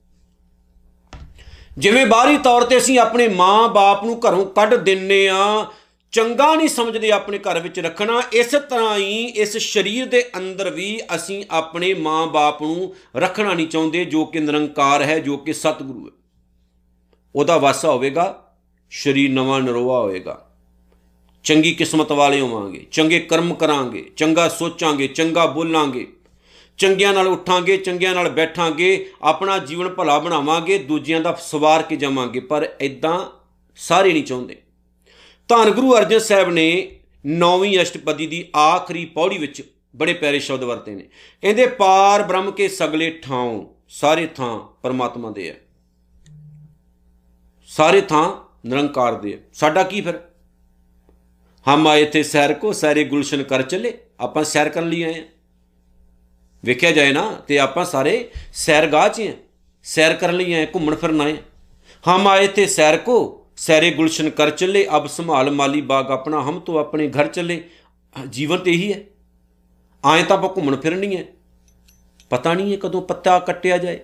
ਜਿਵੇਂ 1.78 2.06
ਬਾਹਰੀ 2.06 2.36
ਤੌਰ 2.36 2.62
ਤੇ 2.62 2.78
ਅਸੀਂ 2.78 2.98
ਆਪਣੇ 2.98 3.28
ਮਾਂ-ਬਾਪ 3.28 4.04
ਨੂੰ 4.04 4.20
ਘਰੋਂ 4.28 4.46
ਕੱਢ 4.46 4.74
ਦਿੰਨੇ 4.74 5.28
ਆ, 5.28 5.66
ਚੰਗਾ 6.12 6.54
ਨਹੀਂ 6.54 6.68
ਸਮਝਦੇ 6.68 7.10
ਆਪਣੇ 7.10 7.38
ਘਰ 7.38 7.60
ਵਿੱਚ 7.60 7.80
ਰੱਖਣਾ, 7.80 8.22
ਇਸ 8.32 8.46
ਤਰ੍ਹਾਂ 8.46 8.96
ਹੀ 8.96 9.24
ਇਸ 9.24 9.56
ਸਰੀਰ 9.56 10.06
ਦੇ 10.06 10.30
ਅੰਦਰ 10.36 10.70
ਵੀ 10.70 11.00
ਅਸੀਂ 11.14 11.44
ਆਪਣੇ 11.50 11.94
ਮਾਂ-ਬਾਪ 11.94 12.62
ਨੂੰ 12.62 12.94
ਰੱਖਣਾ 13.16 13.54
ਨਹੀਂ 13.54 13.68
ਚਾਹੁੰਦੇ, 13.68 14.04
ਜੋ 14.04 14.24
ਕਿ 14.24 14.40
ਨਿਰੰਕਾਰ 14.40 15.02
ਹੈ, 15.02 15.18
ਜੋ 15.18 15.36
ਕਿ 15.36 15.52
ਸਤਿਗੁਰੂ 15.52 16.06
ਹੈ। 16.06 16.10
ਉਹਦਾ 17.36 17.58
ਵਾਸਾ 17.58 17.90
ਹੋਵੇਗਾ, 17.90 18.54
ਸਰੀਰ 18.90 19.30
ਨਵਾਂ 19.30 19.60
ਨਰੋਆ 19.60 20.00
ਹੋਵੇਗਾ। 20.00 20.50
ਚੰਗੀ 21.44 21.74
ਕਿਸਮਤ 21.74 22.12
ਵਾਲੇ 22.12 22.40
ਹੋਵਾਂਗੇ, 22.40 22.86
ਚੰਗੇ 22.90 23.20
ਕਰਮ 23.20 23.54
ਕਰਾਂਗੇ, 23.54 24.10
ਚੰਗਾ 24.16 24.48
ਸੋਚਾਂਗੇ, 24.48 25.06
ਚੰਗਾ 25.06 25.46
ਬੋਲਾਂਗੇ। 25.46 26.13
ਚੰਗਿਆਂ 26.78 27.12
ਨਾਲ 27.12 27.26
ਉੱਠਾਂਗੇ, 27.26 27.76
ਚੰਗਿਆਂ 27.76 28.14
ਨਾਲ 28.14 28.28
ਬੈਠਾਂਗੇ, 28.28 29.10
ਆਪਣਾ 29.22 29.58
ਜੀਵਨ 29.58 29.88
ਭਲਾ 29.88 30.18
ਬਣਾਵਾਂਗੇ, 30.18 30.78
ਦੂਜਿਆਂ 30.78 31.20
ਦਾ 31.20 31.38
ਸਵਾਰ 31.40 31.82
ਕੇ 31.82 31.96
ਜਾਵਾਂਗੇ। 31.96 32.40
ਪਰ 32.40 32.68
ਇਦਾਂ 32.80 33.26
ਸਾਰੇ 33.76 34.12
ਨਹੀਂ 34.12 34.24
ਚਾਹੁੰਦੇ। 34.24 34.62
ਧੰਨ 35.48 35.70
ਗੁਰੂ 35.70 35.96
ਅਰਜਨ 35.96 36.18
ਸਾਹਿਬ 36.18 36.50
ਨੇ 36.50 37.00
ਨੌਵੀਂ 37.26 37.82
ਅਸ਼ਟਪਦੀ 37.82 38.26
ਦੀ 38.26 38.48
ਆਖਰੀ 38.56 39.04
ਪੌੜੀ 39.04 39.38
ਵਿੱਚ 39.38 39.62
ਬੜੇ 39.96 40.14
ਪਿਆਰੇ 40.14 40.38
ਸ਼ਬਦ 40.38 40.64
ਵਰਤੇ 40.64 40.94
ਨੇ। 40.94 41.08
ਕਹਿੰਦੇ, 41.42 41.66
ਪਾਰ 41.66 42.22
ਬ੍ਰਹਮ 42.22 42.50
ਕੇ 42.50 42.68
ਸਗਲੇ 42.68 43.20
ਠਾਉ, 43.22 43.74
ਸਾਰੇ 43.88 44.26
ਥਾਂ 44.26 44.60
ਪਰਮਾਤਮਾ 44.82 45.30
ਦੇ 45.30 45.48
ਹੈ। 45.48 45.56
ਸਾਰੇ 47.66 48.00
ਥਾਂ 48.00 48.54
ਨਿਰੰਕਾਰ 48.68 49.14
ਦੇ 49.14 49.40
ਸਾਡਾ 49.52 49.82
ਕੀ 49.82 50.00
ਫਿਰ? 50.00 50.20
ਹਮ 51.68 51.88
ਆਏ 51.88 52.04
ਥੇ 52.04 52.22
ਸੈਰ 52.22 52.54
ਕੋ, 52.54 52.72
ਸਾਰੇ 52.72 53.04
ਗੁਲਸ਼ਨ 53.04 53.42
ਕਰ 53.42 53.62
ਚਲੇ, 53.62 53.98
ਆਪਾਂ 54.20 54.44
ਸੈਰ 54.44 54.68
ਕਰਨ 54.68 54.88
ਲਈ 54.88 55.02
ਆਏ 55.02 55.20
ਆ 55.20 55.24
ਵੇਖਿਆ 56.64 56.90
ਜਾਏ 56.92 57.12
ਨਾ, 57.12 57.30
ਤੇ 57.48 57.58
ਆਪਾਂ 57.58 57.84
ਸਾਰੇ 57.84 58.30
ਸੈਰਗਾਹ 58.52 59.08
'ਚ 59.08 59.20
ਆ। 59.20 59.32
ਸੈਰ 59.84 60.14
ਕਰਨ 60.14 60.36
ਲਈ 60.36 60.52
ਆਏ, 60.52 60.66
ਘੁੰਮਣ 60.66 60.94
ਫਿਰਨ 60.94 61.20
ਆਏ। 61.20 61.36
ਹਮ 62.08 62.28
ਆਏ 62.28 62.46
ਥੇ 62.46 62.66
ਸੈਰ 62.66 62.96
ਕੋ, 62.96 63.46
ਸੈਰੇ 63.56 63.90
ਗੁਲਸ਼ਨ 63.90 64.30
ਕਰ 64.30 64.50
ਚੱਲੇ, 64.50 64.86
ਅਬ 64.96 65.06
ਸੰਭਾਲ 65.06 65.50
ਮਾਲੀ 65.50 65.80
ਬਾਗ 65.80 66.10
ਆਪਣਾ, 66.10 66.42
ਹਮ 66.42 66.60
ਤੋਂ 66.60 66.80
ਆਪਣੇ 66.80 67.08
ਘਰ 67.08 67.26
ਚੱਲੇ। 67.26 67.64
ਜੀਵਨ 68.28 68.58
ਤੇ 68.58 68.70
ਇਹੀ 68.70 68.92
ਹੈ। 68.92 69.00
ਆਏ 70.04 70.22
ਤਾਂ 70.22 70.36
ਆਪਾਂ 70.38 70.50
ਘੁੰਮਣ 70.56 70.76
ਫਿਰਨੀ 70.76 71.16
ਹੈ 71.16 71.24
ਪਤਾ 72.30 72.54
ਨਹੀਂ 72.54 72.72
ਹੈ 72.72 72.76
ਕਦੋਂ 72.76 73.02
ਪੱਤਾ 73.02 73.38
ਕੱਟਿਆ 73.38 73.78
ਜਾਏ। 73.78 74.00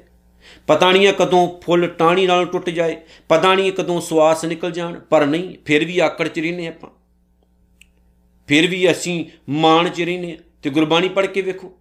ਪਤਾ 0.67 0.91
ਨਹੀਂ 0.91 1.07
ਹੈ 1.07 1.13
ਕਦੋਂ 1.13 1.61
ਫੁੱਲ 1.61 1.87
ਟਾਣੀ 1.87 2.27
ਨਾਲ 2.27 2.47
ਟੁੱਟ 2.47 2.71
ਜਾਏ। 2.71 2.97
ਪਤਾ 3.29 3.55
ਨਹੀਂ 3.55 3.67
ਹੈ 3.67 3.71
ਕਦੋਂ 3.71 4.01
ਸਵਾਸ 4.01 4.45
ਨਿਕਲ 4.45 4.71
ਜਾਣ, 4.71 4.99
ਪਰ 5.01 5.27
ਨਹੀਂ, 5.27 5.57
ਫਿਰ 5.65 5.85
ਵੀ 5.85 5.99
ਆਕੜ 5.99 6.29
ਚ 6.29 6.39
ਰਹਿੰਨੇ 6.39 6.67
ਆਪਾਂ। 6.69 6.91
ਫਿਰ 8.47 8.67
ਵੀ 8.67 8.91
ਅਸੀਂ 8.91 9.25
ਮਾਣ 9.49 9.89
ਚ 9.89 10.03
ਰਹਿੰਨੇ 10.03 10.39
ਤੇ 10.63 10.71
ਗੁਰਬਾਣੀ 10.71 11.09
ਪੜ੍ਹ 11.09 11.27
ਕੇ 11.27 11.43
ਵੇਖੋ। 11.43 11.73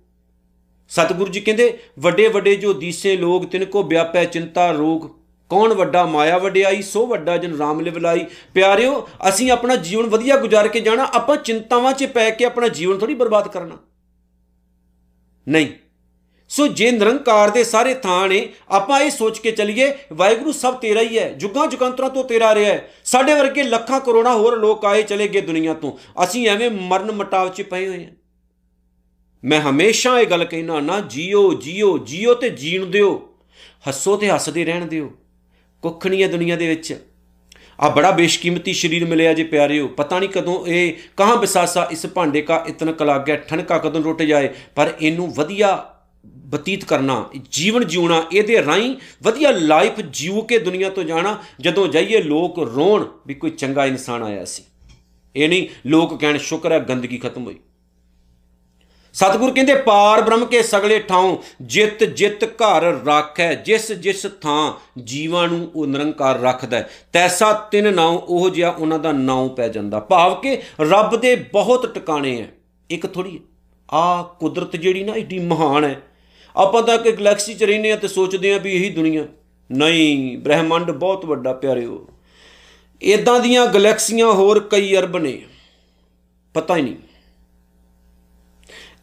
ਸਤਿਗੁਰੂ 0.90 1.32
ਜੀ 1.32 1.42
ਕਹਿੰਦੇ, 1.42 1.80
ਵੱਡੇ 2.00 2.28
ਵੱਡੇ 2.28 2.56
ਜੋ 2.56 2.74
ਦੀਸੇ 2.74 3.18
ਲੋਗ 3.18 3.44
ਤਿਨ 3.44 3.66
ਕੋ 3.66 3.84
ਵਿਆਪੈ 3.84 4.26
ਚਿੰਤਾ 4.26 4.72
ਰੋਗ, 4.72 5.02
ਕੌਣ 5.50 5.74
ਵੱਡਾ 5.74 6.06
ਮਾਇਆ 6.06 6.38
ਵਡਿਆਈ, 6.38 6.82
ਸੋ 6.82 7.08
ਵੱਡਾ 7.08 7.38
ਜਨ 7.38 7.58
ਰਾਮ 7.58 7.80
ਲਿਵਲਾਈ। 7.80 8.26
ਪਿਆਰਿਓ, 8.54 9.08
ਅਸੀਂ 9.30 9.52
ਆਪਣਾ 9.52 9.76
ਜੀਵਨ 9.76 10.06
ਵਧੀਆ 10.06 10.38
ਗੁਜ਼ਾਰ 10.38 10.68
ਕੇ 10.68 10.80
ਜਾਣਾ, 10.80 11.04
ਆਪਾਂ 11.04 11.38
ਚਿੰਤਾਵਾਂ 11.38 11.94
'ਚ 11.94 12.06
ਪੈ 12.06 12.30
ਕੇ 12.30 12.46
ਆਪਣਾ 12.46 12.68
ਜੀਵਨ 12.68 12.98
ਥੋੜੀ 12.98 13.16
ਬਰਬਾਦ 13.16 13.48
ਕਰਨਾ। 13.48 13.78
ਨਹੀਂ। 15.48 15.68
ਸੋ 16.50 16.68
ਜੇ 16.68 16.92
ਨਿਰੰਕਾਰ 16.92 17.50
ਦੇ 17.50 17.64
ਸਾਰੇ 17.64 17.94
ਥਾਂ 17.94 18.28
ਨੇ, 18.28 18.50
ਆਪਾਂ 18.70 19.00
ਇਹ 19.00 19.12
ਸੋਚ 19.12 19.40
ਕੇ 19.40 19.52
ਚੱਲੀਏ, 19.52 19.94
ਵਾਹਿਗੁਰੂ 20.14 20.52
ਸਭ 20.52 20.74
ਤੇਰਾ 20.74 21.02
ਹੀ 21.02 21.20
ਹੈ, 21.20 21.34
ਜੁਗਾਂ 21.34 21.68
ਜੁਗੰਤਰਾਂ 21.68 22.10
ਤੋਂ 22.10 22.24
ਤੇਰਾ 22.24 22.56
ਰਿਹਾ 22.56 22.74
ਹੈ। 22.74 22.92
ਸਾਡੇ 23.06 23.34
ਵਰਗੇ 23.34 23.64
ਲੱਖਾਂ 23.64 24.00
ਕਰੋੜਾਂ 24.00 24.36
ਹੋਰ 24.36 24.60
ਲੋਕ 24.60 24.86
ਆਏ 24.86 25.04
ਚਲੇ 25.04 25.28
ਗਏ 25.28 25.42
ਦੁਨੀਆ 25.42 25.74
ਤੋਂ। 25.74 26.24
ਅਸੀਂ 26.24 26.50
ਐਵੇਂ 26.50 26.72
ਮਰਨ 26.72 27.12
ਮਟਾਵ 27.12 27.50
'ਚ 27.50 27.62
ਪਏ 27.62 27.88
ਹੋਏ 27.88 28.06
ਹਾਂ। 28.06 28.19
ਮੈਂ 29.44 29.62
ਹਮੇਸ਼ਾ 29.62 30.20
ਇਹ 30.20 30.28
ਗੱਲ 30.28 30.46
ਕਹਿਣਾ 30.46 30.80
ਨਾ, 30.80 31.00
ਜੀਓ 31.00 31.54
ਜੀਓ 31.54 31.98
ਜੀਓ 31.98 32.34
ਤੇ 32.34 32.50
ਜੀਣ 32.50 32.86
ਦਿਓ। 32.86 33.30
ਹੱਸੋ 33.88 34.18
ਤੇ 34.18 34.30
ਹੱਸਦੇ 34.30 34.66
ਰਹਿਣ 34.66 34.86
ਦਿਓ। 34.86 35.12
ਕੁੱਖ 35.82 36.08
ਨਹੀਂ 36.08 36.24
ਹੈ 36.24 36.28
ਦੁਨੀਆ 36.28 36.56
ਦੇ 36.56 36.68
ਵਿੱਚ। 36.68 37.02
ਆ 37.80 37.90
ਬੜਾ 37.90 38.12
ਬੇਸ਼ਕੀਮਤੀ 38.12 38.74
ਸਰੀਰ 38.74 39.06
ਮਿਲਿਆ 39.06 39.34
ਜੇ 39.34 39.44
ਪਿਆਰਿਓ। 39.44 39.88
ਪਤਾ 39.88 40.20
ਨਹੀਂ 40.20 40.30
ਕਦੋਂ 40.30 40.68
ਇਹ 40.68 40.94
ਕਹਾਂ 41.18 41.38
ਬਿਸਾਸਾ 41.38 41.88
ਇਸ 41.92 42.06
ਭਾਂਡੇ 42.06 42.42
ਕਾ 42.42 42.66
ਇਤਨ 42.68 42.92
ਕਲਾਗ 42.92 43.24
ਗਿਆ, 43.24 43.36
ਠਣਕਾ 43.36 43.78
ਕਦੋਂ 43.78 44.04
ਟੁੱਟ 44.04 44.22
ਜਾਏ। 44.22 44.50
ਪਰ 44.76 44.94
ਇਹਨੂੰ 45.02 45.34
ਵਧੀਆ 45.34 45.96
ਬਤੀਤ 46.26 46.86
ਕਰਨਾ, 46.86 47.30
ਜੀਵਨ 47.52 47.88
ਜਿਉਣਾ, 47.88 48.24
ਇਹਦੇ 48.34 48.66
ਰਾਈ 48.66 48.96
ਵਧੀਆ 49.24 49.52
ਲਾਈਫ 49.52 50.02
ਜੀਉ 50.02 50.42
ਕੇ 50.42 50.60
ਦੁਨੀਆ 50.60 50.90
ਤੋਂ 50.90 51.04
ਜਾਣਾ। 51.04 51.44
ਜਦੋਂ 51.62 51.88
ਜਾਈਏ 51.88 52.22
ਲੋਕ 52.22 52.60
ਰੋਣ 52.60 53.06
ਵੀ 53.28 53.34
ਕੋਈ 53.34 53.50
ਚੰਗਾ 53.50 53.86
ਇਨਸਾਨ 53.86 54.24
ਆਇਆ 54.24 54.46
ਸੀ। 54.46 54.64
ਇਹ 55.36 55.50
ਨਹੀਂ, 55.50 55.68
ਲੋਕ 55.86 56.20
ਕਹਿਣ, 56.20 56.38
ਸ਼ੁਕਰ 56.38 56.72
ਹੈ, 56.72 56.80
ਗੰਦਗੀ 56.80 57.18
ਖਤਮ 57.18 57.46
ਹੋਈ। 57.46 57.56
ਸਤਿਗੁਰ 59.20 59.52
ਕਹਿੰਦੇ, 59.52 59.76
ਪਾਰ 59.76 60.22
ਬ੍ਰਹਮ 60.22 60.46
ਕੇ 60.46 60.62
ਸਗਲੇ 60.64 61.00
ਠਾਉ, 61.00 61.38
ਜਿਤ 61.62 62.04
ਜਿਤ 62.04 62.44
ਘਰ 62.44 62.84
ਰੱਖੈ, 62.84 63.54
ਜਿਸ 63.54 63.92
ਜਿਸ 63.92 64.28
ਥਾਂ 64.42 64.74
ਜੀਵਾਂ 65.04 65.48
ਨੂੰ 65.48 65.72
ਉਹ 65.76 65.88
ਨਿਰੰਕਾਰ 65.88 66.40
ਰੱਖਦਾ 66.40 66.84
ਤੈਸਾ 67.14 67.54
ਤਿੰਨ 67.54 67.94
ਨਾਉ, 67.94 68.26
ਉਹ 68.28 68.50
ਜਿਹਾ 68.50 68.70
ਉਹਨਾਂ 68.70 69.00
ਦਾ 69.00 69.12
ਨਾਉ 69.12 69.50
ਪੈ 69.50 69.68
ਜਾਂਦਾ। 69.68 70.00
ਭਾਵ 70.00 70.36
ਕਿ 70.36 70.62
ਰੱਬ 70.82 71.16
ਦੇ 71.16 71.36
ਬਹੁਤ 71.36 71.94
ਟਿਕਾਣੇ 71.94 72.42
ਐ। 72.42 72.46
ਇੱਕ 72.90 73.08
ਥੋੜੀ 73.08 73.40
ਆ 73.92 74.24
ਕੁਦਰਤ 74.24 74.76
ਜਿਹੜੀ 74.76 75.04
ਨਾ 75.04 75.14
ਏਡੀ 75.16 75.40
ਮਹਾਨ 75.40 75.86
ਹੈ 75.86 76.02
ਆਪਾਂ 76.56 76.84
ਤਾਂ 76.84 76.96
ਇੱਕ 76.96 77.18
ਗੈਲੈਕਸੀ 77.18 77.54
'ਚ 77.54 77.64
ਰਹਿੰਦੇ 77.64 77.92
ਆ 77.92 77.96
ਤੇ 77.96 78.08
ਸੋਚਦੇ 78.08 78.54
ਆ 78.54 78.58
ਵੀ 78.58 78.74
ਇਹੀ 78.74 78.90
ਦੁਨੀਆ। 78.90 79.26
ਨਹੀਂ, 79.72 80.38
ਬ੍ਰਹਿਮੰਡ 80.38 80.92
ਬਹੁਤ 80.92 81.26
ਵੱਡਾ 81.26 81.54
ਪਿਆਰਿਓ। 81.54 82.08
ਇਦਾਂ 83.02 83.40
ਦੀਆਂ 83.40 83.66
ਗੈਲੈਕਸੀਆਂ 83.66 84.28
ਹੋਰ 84.28 84.60
ਕਈ 84.60 84.96
ਅਰਬ 84.96 85.18
ਨੇ। 85.18 85.42
ਪਤਾ 86.54 86.76
ਹੀ 86.76 86.82
ਨਹੀਂ। 86.82 86.96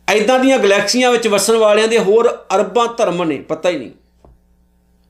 ਐਦਾਂ 0.09 0.39
ਦੀਆਂ 0.39 0.59
ਗੈਲੈਕਸੀਆਂ 0.59 1.11
ਵਿੱਚ 1.11 1.27
ਵਸਣ 1.29 1.57
ਵਾਲਿਆਂ 1.57 1.89
ਦੇ 1.89 1.99
ਹੋਰ 1.99 2.29
ਅਰਬਾਂ 2.55 2.87
ਧਰਮ 2.89 3.23
ਨੇ, 3.25 3.37
ਪਤਾ 3.39 3.69
ਹੀ 3.69 3.79
ਨਹੀਂ। 3.79 3.91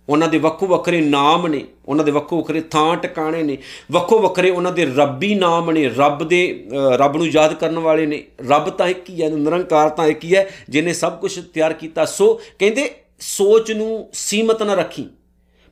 ਉਹਨਾਂ 0.09 0.29
ਦੇ 0.29 0.39
ਵੱਖੋ 0.39 0.67
ਵੱਖਰੇ 0.67 1.01
ਨਾਮ 1.01 1.47
ਨੇ, 1.47 1.63
ਉਹਨਾਂ 1.87 2.05
ਦੇ 2.05 2.11
ਵੱਖੋ 2.11 2.37
ਵੱਖਰੇ 2.37 2.61
ਥਾਂ 2.61 2.97
ਟਿਕਾਣੇ 2.97 3.43
ਨੇ, 3.43 3.57
ਵੱਖੋ 3.93 4.19
ਵੱਖਰੇ 4.19 4.51
ਉਹਨਾਂ 4.51 4.73
ਦੇ 4.73 4.85
ਰੱਬੀ 4.97 5.35
ਨਾਮ 5.35 5.71
ਨੇ, 5.71 5.89
ਰੱਬ 5.89 6.23
ਦੇ 6.29 6.69
ਰੱਬ 6.95 7.17
ਨੂੰ 7.17 7.27
ਯਾਦ 7.27 7.55
ਕਰਨ 7.55 7.79
ਵਾਲੇ 7.79 8.07
ਨੇ। 8.07 8.23
ਰੱਬ 8.49 8.69
ਤਾਂ 8.71 8.89
ਇੱਕ 8.89 9.11
ਹੀ 9.11 9.23
ਹੈ, 9.23 9.29
ਨਿਰੰਕਾਰ 9.31 9.89
ਤਾਂ 9.89 10.07
ਇੱਕ 10.07 10.25
ਹੀ 10.25 10.35
ਹੈ 10.35 10.49
ਜਿਨੇ 10.69 10.93
ਸਭ 10.93 11.19
ਕੁਝ 11.19 11.39
ਤਿਆਰ 11.55 11.73
ਕੀਤਾ। 11.73 12.05
ਸੋ 12.05 12.33
ਕਹਿੰਦੇ 12.59 12.91
ਸੋਚ 13.21 13.73
ਨੂੰ 13.73 14.09
ਸੀਮਤ 14.13 14.63
ਨਾ 14.63 14.75
ਰੱਖੀ। 14.75 15.07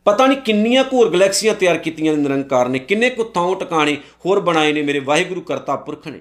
ਪਤਾ 0.07 0.27
ਨਹੀਂ 0.27 0.39
ਕਿੰਨੀਆਂ 0.39 0.85
ਘੋਰ 0.85 1.11
ਗੈਲੈਕਸੀਆਂ 1.11 1.55
ਤਿਆਰ 1.55 1.79
ਕੀਤੀਆਂ 1.79 2.15
ਨੇ, 2.17 2.23
ਨਿਰੰਕਾਰ 2.23 2.69
ਨੇ। 2.69 2.79
ਕਿੰਨੇ 2.79 3.11
ਕੁ 3.11 3.25
ਥਾਂ 3.25 3.55
ਟਿਕਾਣੇ 3.57 3.97
ਹੋਰ 4.27 4.41
ਬਣਾਏ 4.41 4.73
ਨੇ 4.73 4.83
ਮੇਰੇ 4.83 4.99
ਵਾਹਿਗੁਰੂ 5.01 5.41
ਕਰਤਾ 5.41 5.77
ਪੁਰਖ 5.77 6.09
ਨੇ। 6.09 6.21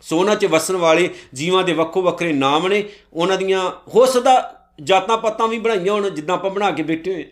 ਸੋ 0.00 0.18
ਉਹਨਾਂ 0.18 0.36
'ਚ 0.36 0.44
ਵਸਣ 0.44 0.76
ਵਾਲੇ 0.76 1.14
ਜੀਵਾਂ 1.34 1.64
ਦੇ 1.64 1.72
ਵੱਖੋ 1.72 2.02
ਵੱਖਰੇ 2.02 2.32
ਨਾਮ 2.32 2.68
ਨੇ, 2.68 2.84
ਉਹਨਾਂ 3.12 3.36
ਦੀਆਂ 3.36 3.70
ਹੋ 3.94 4.06
ਸਕਦਾ 4.06 4.56
ਜਾਤਾਂ 4.82 5.18
ਪਤਾਂ 5.18 5.48
ਵੀ 5.48 5.58
ਬਣਾਈਆਂ 5.58 5.92
ਹੋਣ, 5.92 6.10
ਜਿੱਦਾਂ 6.10 6.34
ਆਪਾਂ 6.34 6.50
ਬਣਾ 6.50 6.70
ਕੇ 6.70 6.82
ਬੈਠੇ 6.82 7.14
ਹੋਏ। 7.14 7.30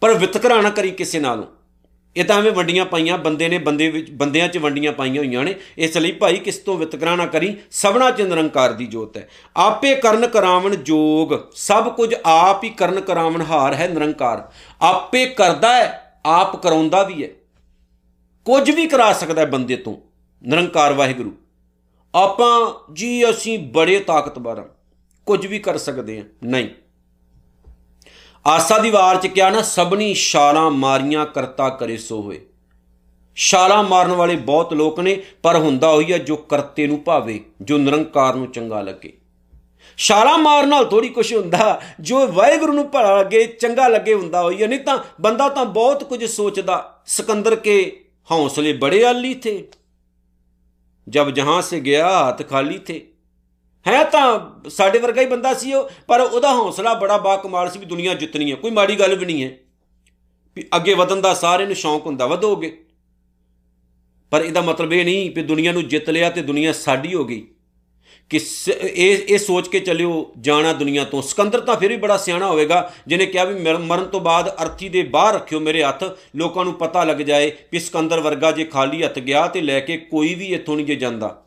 ਪਰ 0.00 0.14
ਵਿਤਕਰਾ 0.14 0.60
ਨਾ 0.60 0.70
ਕਰੀ 0.70 0.90
ਕਿਸੇ 0.90 1.18
ਨਾਲ। 1.18 1.46
ਇਹ 2.16 2.24
ਤਾਂ 2.24 2.38
ਐਵੇਂ 2.38 2.52
ਵੰਡੀਆਂ 2.52 2.84
ਪਾਈਆਂ, 2.84 3.18
ਬੰਦੇ 3.18 3.48
ਨੇ 3.48 3.58
ਬੰਦੇ 3.58 3.90
ਵਿੱਚ, 3.90 4.10
ਬੰਦਿਆਂ 4.10 4.48
'ਚ 4.48 4.58
ਵੰਡੀਆਂ 4.58 4.92
ਪਾਈਆਂ 4.92 5.18
ਹੋਈਆਂ 5.18 5.44
ਨੇ। 5.44 5.54
ਇਸ 5.78 5.98
ਲਈ 5.98 6.12
ਭਾਈ 6.12 6.36
ਕਿਸ 6.36 6.56
ਤੋਂ 6.56 6.78
ਵਿਤਕਰਾ 6.78 7.16
ਨਾ 7.16 7.26
ਕਰੀ, 7.26 7.56
ਸਭਨਾ 7.70 8.10
'ਚ 8.10 8.22
ਨਿਰੰਕਾਰ 8.22 8.72
ਦੀ 8.72 8.86
ਜੋਤ 8.86 9.16
ਹੈ। 9.16 9.28
ਆਪੇ 9.56 9.94
ਕਰਨ 9.94 10.26
ਕਰਾਵਣ 10.26 10.76
ਜੋਗ, 10.76 11.52
ਸਭ 11.52 11.94
ਕੁਝ 11.94 12.14
ਆਪ 12.24 12.64
ਹੀ 12.64 12.70
ਕਰਨ 12.70 13.00
ਕਰਾਵਣ 13.00 13.42
ਹਾਰ 13.42 13.74
ਹੈ 13.74 13.88
ਨਿਰੰਕਾਰ। 13.88 14.50
ਆਪੇ 14.82 15.26
ਕਰਦਾ 15.26 15.76
ਹੈ, 15.76 16.20
ਆਪ 16.26 16.62
ਕਰਾਉਂਦਾ 16.62 17.02
ਵੀ 17.02 17.24
ਹੈ। 17.24 17.28
ਕੁਝ 18.44 18.70
ਵੀ 18.70 18.86
ਕਰਾ 18.86 19.12
ਸਕਦਾ 19.12 19.40
ਹੈ 19.42 19.46
ਬੰਦੇ 19.46 19.76
ਤੋਂ, 19.76 19.96
ਨਿਰੰਕਾਰ 20.42 20.92
ਵਾਹਿਗੁਰੂ। 20.92 21.32
ਆਪਾਂ 22.14 22.72
ਜੀ 22.92 23.30
ਅਸੀਂ 23.30 23.58
ਬੜੇ 23.58 24.00
ਤਾਕਤਵਰ 24.00 24.58
ਹਾਂ, 24.58 24.64
ਕੁਝ 25.26 25.46
ਵੀ 25.46 25.58
ਕਰ 25.58 25.78
ਸਕਦੇ 25.78 26.18
ਹਾਂ, 26.18 26.24
ਨਹੀਂ। 26.44 26.68
ਆਸਾ 28.46 28.78
ਦੀ 28.78 28.90
ਵਾਰ 28.90 29.16
ਚ 29.16 29.26
ਕਿਹਾ 29.26 29.50
ਨਾ, 29.50 29.62
ਸਭਨੀ 29.62 30.14
ਛਾਲਾਂ 30.14 30.70
ਮਾਰੀਆਂ 30.70 31.26
ਕਰਤਾ 31.26 31.68
ਕਰੇ 31.68 31.96
ਸੋ 31.96 32.22
ਹੋਏ। 32.22 32.40
ਛਾਲਾਂ 33.36 33.82
ਮਾਰਨ 33.82 34.12
ਵਾਲੇ 34.12 34.36
ਬਹੁਤ 34.36 34.72
ਲੋਕ 34.72 35.00
ਨੇ, 35.00 35.22
ਪਰ 35.42 35.56
ਹੁੰਦਾ 35.56 35.90
ਹੋਈ 35.90 36.12
ਹੈ 36.12 36.18
ਜੋ 36.18 36.36
ਕਰਤੇ 36.36 36.86
ਨੂੰ 36.86 37.02
ਭਾਵੇ, 37.04 37.44
ਜੋ 37.62 37.78
ਨਿਰੰਕਾਰ 37.78 38.34
ਨੂੰ 38.34 38.52
ਚੰਗਾ 38.52 38.80
ਲੱਗੇ। 38.80 39.12
ਛਾਲਾ 39.98 40.36
ਮਾਰਨ 40.36 40.68
ਨਾਲ 40.68 40.84
ਥੋੜੀ 40.84 41.08
ਕੁਝ 41.08 41.34
ਹੁੰਦਾ, 41.34 41.80
ਜੋ 42.00 42.26
ਵਾਹਿਗੁਰੂ 42.26 42.72
ਨੂੰ 42.72 42.90
ਭਲਾ 42.90 43.18
ਲੱਗੇ, 43.18 43.46
ਚੰਗਾ 43.46 43.88
ਲੱਗੇ 43.88 44.14
ਹੁੰਦਾ 44.14 44.42
ਹੋਈ 44.42 44.66
ਨਹੀਂ 44.66 44.80
ਤਾਂ 44.80 44.98
ਬੰਦਾ 45.20 45.48
ਤਾਂ 45.48 45.64
ਬਹੁਤ 45.64 46.04
ਕੁਝ 46.04 46.24
ਸੋਚਦਾ। 46.24 47.02
ਸਿਕੰਦਰ 47.06 47.56
ਕੇ 47.56 48.04
ਹੌਸਲੇ 48.30 48.72
ਬੜੇ 48.72 49.04
ਆਲੀ 49.04 49.34
ਥੇ। 49.34 49.68
ਜਬ 51.08 51.30
ਜਹਾਂ 51.30 51.62
ਸੇ 51.62 51.80
ਗਿਆ 51.80 52.28
ਹੱਥ 52.28 52.48
ਖਾਲੀ 52.48 52.78
ਥੇ। 52.78 53.08
ਹੈ 53.86 54.04
ਤਾਂ 54.04 54.40
ਸਾਡੇ 54.70 54.98
ਵਰਗਾ 54.98 55.20
ਹੀ 55.20 55.26
ਬੰਦਾ 55.26 55.54
ਸੀ 55.54 55.72
ਉਹ, 55.72 55.90
ਪਰ 56.06 56.20
ਉਹਦਾ 56.20 56.52
ਹੌਸਲਾ 56.52 56.94
ਬੜਾ 56.94 57.18
ਬਾ 57.18 57.36
ਕਮਾਲ 57.36 57.70
ਸੀ 57.70 57.78
ਵੀ 57.78 57.86
ਦੁਨੀਆ 57.86 58.14
ਜਿੱਤਣੀ 58.14 58.50
ਹੈ। 58.50 58.56
ਕੋਈ 58.56 58.70
ਮਾੜੀ 58.70 58.98
ਗੱਲ 58.98 59.14
ਵੀ 59.14 59.26
ਨਹੀਂ 59.26 59.44
ਹੈ। 59.44 59.56
ਵੀ 60.56 60.68
ਅੱਗੇ 60.76 60.94
ਵਧਣ 60.94 61.16
ਦਾ 61.16 61.34
ਸਾਰਿਆਂ 61.34 61.66
ਨੂੰ 61.66 61.76
ਸ਼ੌਂਕ 61.76 62.06
ਹੁੰਦਾ, 62.06 62.26
ਵਧੋਗੇ। 62.26 62.84
ਪਰ 64.30 64.40
ਇਹਦਾ 64.40 64.60
ਮਤਲਬ 64.60 64.92
ਇਹ 64.92 65.04
ਨਹੀਂ 65.04 65.30
ਕਿ 65.30 65.42
ਦੁਨੀਆ 65.42 65.72
ਨੂੰ 65.72 65.88
ਜਿੱਤ 65.88 66.10
ਲਿਆ 66.10 66.30
ਤੇ 66.30 66.42
ਦੁਨੀਆ 66.42 66.72
ਸਾਡੀ 66.72 67.14
ਹੋ 67.14 67.24
ਗਈ। 67.24 67.48
ਕਿ 68.30 68.40
ਇਹ 68.80 69.18
ਇਹ 69.28 69.38
ਸੋਚ 69.38 69.68
ਕੇ 69.68 69.80
ਚੱਲਿਓ, 69.80 70.32
ਜਾਣਾ 70.40 70.72
ਦੁਨੀਆ 70.72 71.04
ਤੋਂ। 71.04 71.22
ਸਿਕੰਦਰ 71.22 71.60
ਤਾਂ 71.60 71.76
ਫਿਰ 71.76 71.88
ਵੀ 71.88 71.96
ਬੜਾ 71.96 72.16
ਸਿਆਣਾ 72.16 72.46
ਹੋਵੇਗਾ, 72.46 72.92
ਜਿਹਨੇ 73.06 73.26
ਕਿਹਾ 73.26 73.44
ਵੀ 73.44 73.60
ਮਰਨ 73.62 74.04
ਤੋਂ 74.04 74.20
ਬਾਅਦ 74.20 74.62
ਅਰਥੀ 74.62 74.88
ਦੇ 74.88 75.02
ਬਾਹਰ 75.02 75.34
ਰੱਖਿਓ 75.34 75.60
ਮੇਰੇ 75.60 75.84
ਹੱਥ, 75.84 76.04
ਲੋਕਾਂ 76.36 76.64
ਨੂੰ 76.64 76.74
ਪਤਾ 76.74 77.04
ਲੱਗ 77.04 77.16
ਜਾਏ 77.16 77.50
ਕਿ 77.50 77.80
ਸਿਕੰਦਰ 77.80 78.20
ਵਰਗਾ 78.20 78.52
ਜੇ 78.52 78.64
ਖਾਲੀ 78.64 79.02
ਹੱਥ 79.04 79.18
ਗਿਆ 79.18 79.46
ਤੇ 79.46 79.60
ਲੈ 79.60 79.80
ਕੇ 79.80 79.96
ਕੋਈ 79.96 80.34
ਵੀ 80.34 80.46
ਇੱਥੋਂ 80.46 80.76
ਨਹੀਂ 80.76 80.86
ਜੇ 80.86 80.96
ਜਾਂਦਾ। 80.96 81.44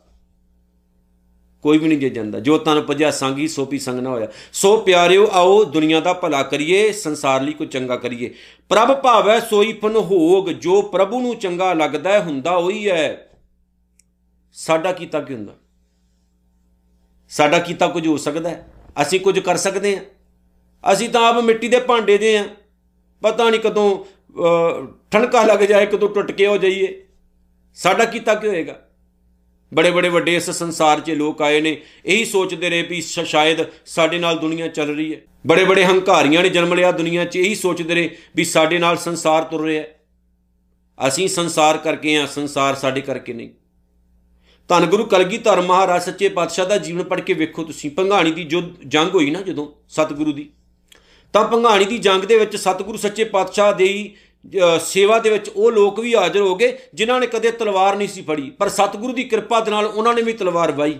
ਕੋਈ 1.62 1.78
ਵੀ 1.78 1.88
ਨਹੀਂ 1.88 2.00
ਜੇ 2.00 2.10
ਜਾਂਦਾ। 2.10 2.40
ਜੋ 2.40 2.58
ਤਨ 2.58 2.82
ਪਜਿਆ 2.82 3.12
ਸੰਗੀ 3.12 3.48
ਸੋਪੀ 3.48 3.80
ਸੰਗ 3.80 4.00
ਨਾ 4.00 4.10
ਹੋਇਆ। 4.10 4.28
ਸੋ 4.54 4.78
ਪਿਆਰਿਓ, 4.78 5.30
ਆਓ 5.32 5.64
ਦੁਨੀਆ 5.64 6.00
ਦਾ 6.00 6.14
ਭਲਾ 6.14 6.44
ਕਰੀਏ, 6.44 6.92
ਸੰਸਾਰ 6.92 7.42
ਲਈ 7.42 7.54
ਕੋ 7.54 7.66
ਚੰਗਾ 7.66 7.96
ਕਰੀਏ। 7.96 8.34
ਪ੍ਰਭ 8.70 9.02
ਭਾਵੈ 9.02 9.40
ਸੋਈ 9.40 9.74
ਫਨ 9.74 9.96
ਹੋਗ 9.96 10.50
ਜੋ 10.50 10.82
ਪ੍ਰਭੂ 10.82 11.22
ਨੂੰ 11.22 11.36
ਚੰਗਾ 11.36 11.74
ਲੱਗਦਾ 11.74 12.20
ਹੁੰਦਾ 12.20 12.52
ਉਹੀ 12.52 12.90
ਹੈ। 12.90 13.28
ਸਾਡਾ 14.54 14.92
ਕੀਤਾ 14.92 15.22
ਕੀ 15.22 15.34
ਹੁੰਦਾ? 15.34 15.54
ਸਾਡਾ 17.32 17.60
ਕੀਤਾ 17.60 17.88
ਕੁਝ 17.88 18.08
ਹੋ 18.08 18.18
ਸਕਦਾ 18.18 18.50
ਹੈ। 18.50 18.68
ਅਸੀਂ 19.02 19.20
ਕੁਝ 19.20 19.40
ਕਰ 19.40 19.58
ਸਕਦੇ 19.58 19.96
ਹਾਂ। 19.98 20.04
ਅਸੀਂ 20.94 21.10
ਤਾਂ 21.10 21.22
ਆਪ 21.22 21.38
ਮਿੱਟੀ 21.44 21.68
ਦੇ 21.68 21.80
ਭਾਂਡੇ 21.80 22.18
ਦੇ 22.18 22.38
ਆ 22.38 22.44
ਪਤਾ 23.22 23.50
ਨਹੀਂ 23.50 23.62
ਕਦੋਂ 23.62 24.06
ਠਣਕਾ 25.12 25.44
ਲੱਗ 25.44 25.60
ਜਾਏ, 25.60 25.86
ਕਦੋਂ 25.86 26.10
ਟੁੱਟ 26.10 26.32
ਕੇ 26.32 26.48
ਹੋ 26.48 26.58
ਜਾਈਏ। 26.58 27.08
ਸਾਡਾ 27.74 28.06
ਕੀਤਾ 28.06 28.36
ਕੀ 28.36 28.48
ਹੋਏਗਾ? 28.48 28.80
ਬੜੇ 29.74 29.92
ਬੜੇ 29.92 30.10
ਵੱਡੇ 30.10 30.36
ਇਸ 30.36 30.50
ਸੰਸਾਰ 30.50 31.00
'ਚ 31.00 31.12
ਲੋਕ 31.12 31.42
ਆਏ 31.42 31.62
ਨੇ। 31.62 31.82
ਇਹੀ 32.06 32.26
ਸੋਚਦੇ 32.26 32.70
ਰਹੇ 32.70 32.82
ਵੀ 32.82 33.02
ਸ਼ਾਇਦ 33.02 33.62
ਸਾਡੇ 33.86 34.20
ਨਾਲ 34.20 34.40
ਦੁਨੀਆ 34.40 34.68
ਚੱਲ 34.68 34.96
ਰਹੀ 34.96 35.14
ਹੈ। 35.16 35.20
ਬੜੇ 35.48 35.64
ਬੜੇ 35.64 35.84
ਹੰਕਾਰੀਆਂ 35.86 36.44
ਨੇ 36.44 36.50
ਜਨਮ 36.50 36.74
ਲਿਆ 36.74 36.92
ਦੁਨੀਆ 36.92 37.26
'ਚ। 37.26 37.36
ਇਹੀ 37.36 37.56
ਸੋਚਦੇ 37.56 37.96
ਰਹੇ 37.96 38.18
ਵੀ 38.36 38.44
ਸਾਡੇ 38.44 38.80
ਨਾਲ 38.80 38.98
ਸੰਸਾਰ 38.98 39.44
ਤੁਰ 39.44 39.66
ਰਿਹਾ 39.66 39.84
ਹੈ। 39.84 41.08
ਅਸੀਂ 41.08 41.28
ਸੰਸਾਰ 41.28 41.78
ਕਰਕੇ 41.78 42.18
ਆ 42.18 42.26
ਸੰਸਾਰ 42.26 42.76
ਸਾਡੇ 42.76 43.02
ਕਰਕੇ 43.02 43.34
ਨਹੀਂ। 43.34 43.50
ਧੰਨ 44.72 44.86
ਗੁਰੂ 44.86 45.04
ਕਲਗੀਧਰ 45.06 45.60
ਮਹਾਰਾਜ, 45.62 46.02
ਸੱਚੇ 46.02 46.28
ਪਾਤਸ਼ਾਹ 46.30 46.66
ਦਾ 46.66 46.78
ਜੀਵਨ 46.78 47.04
ਪੜ੍ਹ 47.04 47.22
ਕੇ 47.22 47.34
ਵੇਖੋ 47.34 47.64
ਤੁਸੀਂ। 47.64 47.90
ਭੰਗਾਣੀ 47.92 48.32
ਦੀ 48.32 48.44
ਜੋ 48.44 48.62
ਜੰਗ 48.88 49.16
ਹੋਈ 49.16 49.30
ਨਾ 49.32 49.42
ਜਦੋਂ 49.42 49.66
ਸਤਿਗੁਰੂ 49.90 50.32
ਦੀ, 50.32 50.50
ਤਾਂ 51.34 51.44
ਭੰਗਾਣੀ 51.48 51.86
ਦੀ 51.86 51.98
ਜੰਗ 51.98 52.24
ਦੇ 52.24 52.38
ਵਿੱਚ 52.38 52.56
ਸਤਿਗੁਰੂ 52.58 52.98
ਸੱਚੇ 52.98 53.24
ਪਾਤਸ਼ਾਹ 53.34 53.74
ਦੇ 53.74 53.90
ਸੇਵਾ 54.82 55.18
ਦੇ 55.20 55.30
ਵਿੱਚ 55.30 55.50
ਉਹ 55.50 55.72
ਲੋਕ 55.72 56.00
ਵੀ 56.00 56.14
ਹਾਜ਼ਰ 56.16 56.42
ਹੋ 56.42 56.56
ਗਏ, 56.56 56.78
ਜਿਨ੍ਹਾਂ 56.94 57.20
ਨੇ 57.20 57.28
ਕਦੇ 57.28 57.52
ਤਲਵਾਰ 57.52 57.96
ਨਹੀਂ 57.96 58.08
ਸੀ 58.08 58.22
ਫੜੀ। 58.22 58.50
ਪਰ 58.50 58.70
ਸਤਿਗੁਰੂ 58.70 59.14
ਦੀ 59.14 59.24
ਕਿਰਪਾ 59.26 59.60
ਦੇ 59.60 59.72
ਨਾਲ 59.72 59.86
ਉਹਨਾਂ 59.86 60.14
ਨੇ 60.14 60.22
ਵੀ 60.22 60.34
ਤਲਵਾਰ 60.34 60.72
ਵਾਈ। 60.72 60.98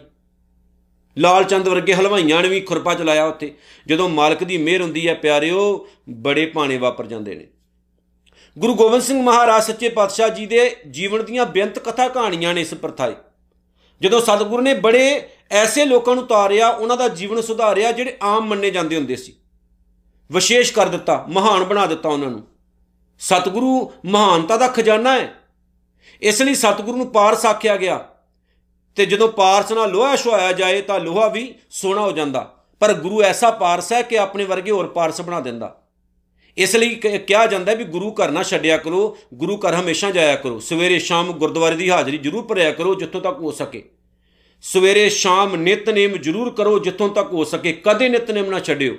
ਲਾਲ 1.18 1.44
ਚੰਦ 1.46 1.68
ਵਰਗੇ 1.68 1.94
ਹਲਵਾਈਆਂ 1.94 2.42
ਨੇ 2.42 2.50
ਵੀ 2.50 2.62
ਖੁਰਪਾ 2.62 2.94
ਚਲਾਇਆ 2.96 3.26
ਉੱਥੇ। 3.26 3.54
ਜਦੋਂ 3.88 4.10
ਮਾਲਕ 4.10 4.44
ਦੀ 4.44 4.58
ਮਿਹਰ 4.58 4.82
ਹੁੰਦੀ 4.82 5.08
ਹੈ, 5.08 5.14
ਪਿਆਰਿਓ, 5.16 5.88
ਬੜੇ 6.10 6.46
ਪਾਣੇ 6.48 6.78
ਵਾਪਰ 6.78 7.08
ਜਾਂਦੇ 7.08 7.36
ਨੇ। 7.36 7.48
ਗੁਰੂ 8.58 8.76
ਗੋਬਿੰਦ 8.76 9.04
ਸਿੰਘ 9.04 9.22
ਮਹਾਰਾਜ, 9.24 9.64
ਸੱਚੇ 9.64 9.90
ਪਾਤਸ਼ਾਹ 9.90 10.30
ਜੀ 10.30 10.46
ਦੇ 10.46 10.70
ਜੀਵਨ 10.92 11.26
ਦੀਆਂ 11.26 11.46
ਬੇਅੰਤ 11.48 11.80
ਕਥਾ 11.80 12.08
ਕਹਾਣੀਆਂ 12.10 12.54
ਨੇ 12.54 12.62
ਇਸ 12.62 12.74
ਪ੍ਰਥਾਏ 12.76 13.16
ਜਦੋਂ 14.02 14.22
ਸਤਿਗੁਰੂ 14.22 14.64
ਨੇ 14.64 14.74
ਬੜੇ 14.74 15.30
ਐਸੇ 15.52 15.86
ਲੋਕਾਂ 15.86 16.16
ਨੂੰ 16.16 16.28
ਤਾਰਿਆ 16.28 16.70
ਉਹਨਾਂ 16.70 16.98
ਦਾ 16.98 17.08
ਜੀਵਨ 17.08 17.42
ਸੁਧਾਰਿਆ 17.42 17.92
ਜਿਹੜੇ 17.92 18.18
ਆਮ 18.22 18.48
ਮੰਨੇ 18.48 18.72
ਜਾਂਦੇ 18.72 18.96
ਹੁੰਦੇ 18.96 19.16
ਸੀ। 19.16 19.36
ਵਿਸ਼ੇਸ਼ 20.32 20.74
ਕਰ 20.74 20.88
ਦਿੱਤਾ, 20.88 21.26
ਮਹਾਨ 21.30 21.64
ਬਣਾ 21.64 21.86
ਦਿੱਤਾ 21.86 22.10
ਉਹਨਾਂ 22.10 22.30
ਨੂੰ। 22.30 22.48
ਸਤਿਗੁਰੂ 23.20 23.94
ਮਹਾਨਤਾ 24.06 24.58
ਦਾ 24.58 24.68
ਖਜ਼ਾਨਾ 24.68 25.14
ਹੈ। 25.14 25.34
ਇਸ 26.22 26.42
ਲਈ 26.42 26.56
ਸਤਿਗੁਰੂ 26.56 26.98
ਨੂੰ 26.98 27.08
ਪਾਰਸ 27.08 27.46
ਆਖਿਆ 27.46 27.78
ਗਿਆ। 27.78 28.06
ਤੇ 28.96 29.06
ਜਦੋਂ 29.06 29.30
ਪਾਰਸ 29.30 29.72
ਨਾਲ 29.72 29.90
ਲੋਹਾ 29.90 30.16
ਛੁਆਇਆ 30.16 30.52
ਜਾਏ 30.52 30.82
ਤਾਂ 30.82 31.00
ਲੋਹਾ 31.00 31.28
ਵੀ 31.28 31.56
ਸੋਨਾ 31.70 32.02
ਹੋ 32.02 32.12
ਜਾਂਦਾ। 32.12 32.54
ਪਰ 32.80 32.94
ਗੁਰੂ 32.94 33.24
ਐਸਾ 33.24 33.52
ਪਾਰਸ 33.52 33.94
ਹੈ 33.94 34.02
ਕਿ 34.02 34.20
ਆਪਣੇ 34.20 34.44
ਵਰਗੇ 34.44 34.72
ਹੋਰ 34.72 34.88
ਪਾਰਸ 34.88 35.22
ਬਣਾ 35.22 35.40
ਦਿੰਦਾ। 35.40 35.81
ਇਸ 36.58 36.76
ਲਈ 36.76 36.96
ਕਿਹਾ 36.96 37.46
ਜਾਂਦਾ 37.48 37.74
ਵੀ 37.74 37.84
ਗੁਰੂ 37.84 38.12
ਘਰ 38.14 38.32
ਨਾ 38.32 38.44
ਛੱਡਿਆ 38.44 38.78
ਕਰੋ, 38.78 39.18
ਗੁਰੂ 39.34 39.58
ਘਰ 39.58 39.76
ਹਮੇਸ਼ਾ 39.76 40.12
ਜਾਇਆ 40.12 40.36
ਕਰੋ। 40.36 40.60
ਸਵੇਰੇ 40.60 41.00
ਸ਼ਾਮ 41.00 41.32
ਗੁਰਦੁਆਰੇ 41.34 41.76
ਦੀ 41.76 41.90
ਹਾਜ਼ਰੀ 41.90 42.18
ਜ਼ਰੂਰ 42.18 42.44
ਭਰਿਆ 42.44 42.72
ਕਰੋ 42.72 42.96
ਜਿੱਥੋਂ 42.96 43.22
ਤੱਕ 43.22 43.40
ਹੋ 43.40 43.52
ਸਕੇ। 43.52 43.84
ਸਵੇਰੇ 44.64 45.10
ਸ਼ਾਮ 45.10 45.56
ਨਿਤਨੇਮ 45.56 46.18
ਜ਼ਰੂਰ 46.18 46.50
ਕਰੋ 46.52 46.80
ਜਿੱਥੋਂ 46.80 47.10
ਤੱਕ 47.10 47.32
ਹੋ 47.34 47.44
ਸਕੇ, 47.44 47.74
ਕਦੇ 47.74 48.10
ਨਿਤਨੇਮ 48.10 48.46
ਨਾ 48.46 48.60
ਛੱਡਿਓ। 48.60 48.96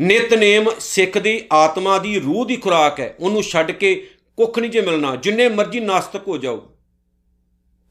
ਨਿਤਨੇਮ 0.00 0.68
ਸਿੱਖ 0.80 1.18
ਦੀ 1.18 1.40
ਆਤਮਾ 1.52 1.98
ਦੀ 1.98 2.18
ਰੂਹ 2.20 2.44
ਦੀ 2.46 2.56
ਖੁਰਾਕ 2.56 3.00
ਹੈ, 3.00 3.14
ਉਹਨੂੰ 3.20 3.42
ਛੱਡ 3.42 3.70
ਕੇ 3.70 3.94
ਕੁੱਖ 4.36 4.58
ਨਹੀਂ 4.58 4.70
ਜੇ 4.70 4.80
ਮਿਲਣਾ, 4.80 5.16
ਜਿੰਨੇ 5.16 5.48
ਮਰਜ਼ੀ 5.48 5.80
ਨਾਸਤਕ 5.80 6.28
ਹੋ 6.28 6.36
ਜਾਓ, 6.38 6.70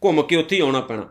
ਘੁੰਮ 0.02 0.22
ਕੇ 0.22 0.36
ਉੱਥੇ 0.36 0.56
ਹੀ 0.56 0.62
ਆਉਣਾ 0.62 0.82
ਪੈਣਾ। 0.82 1.10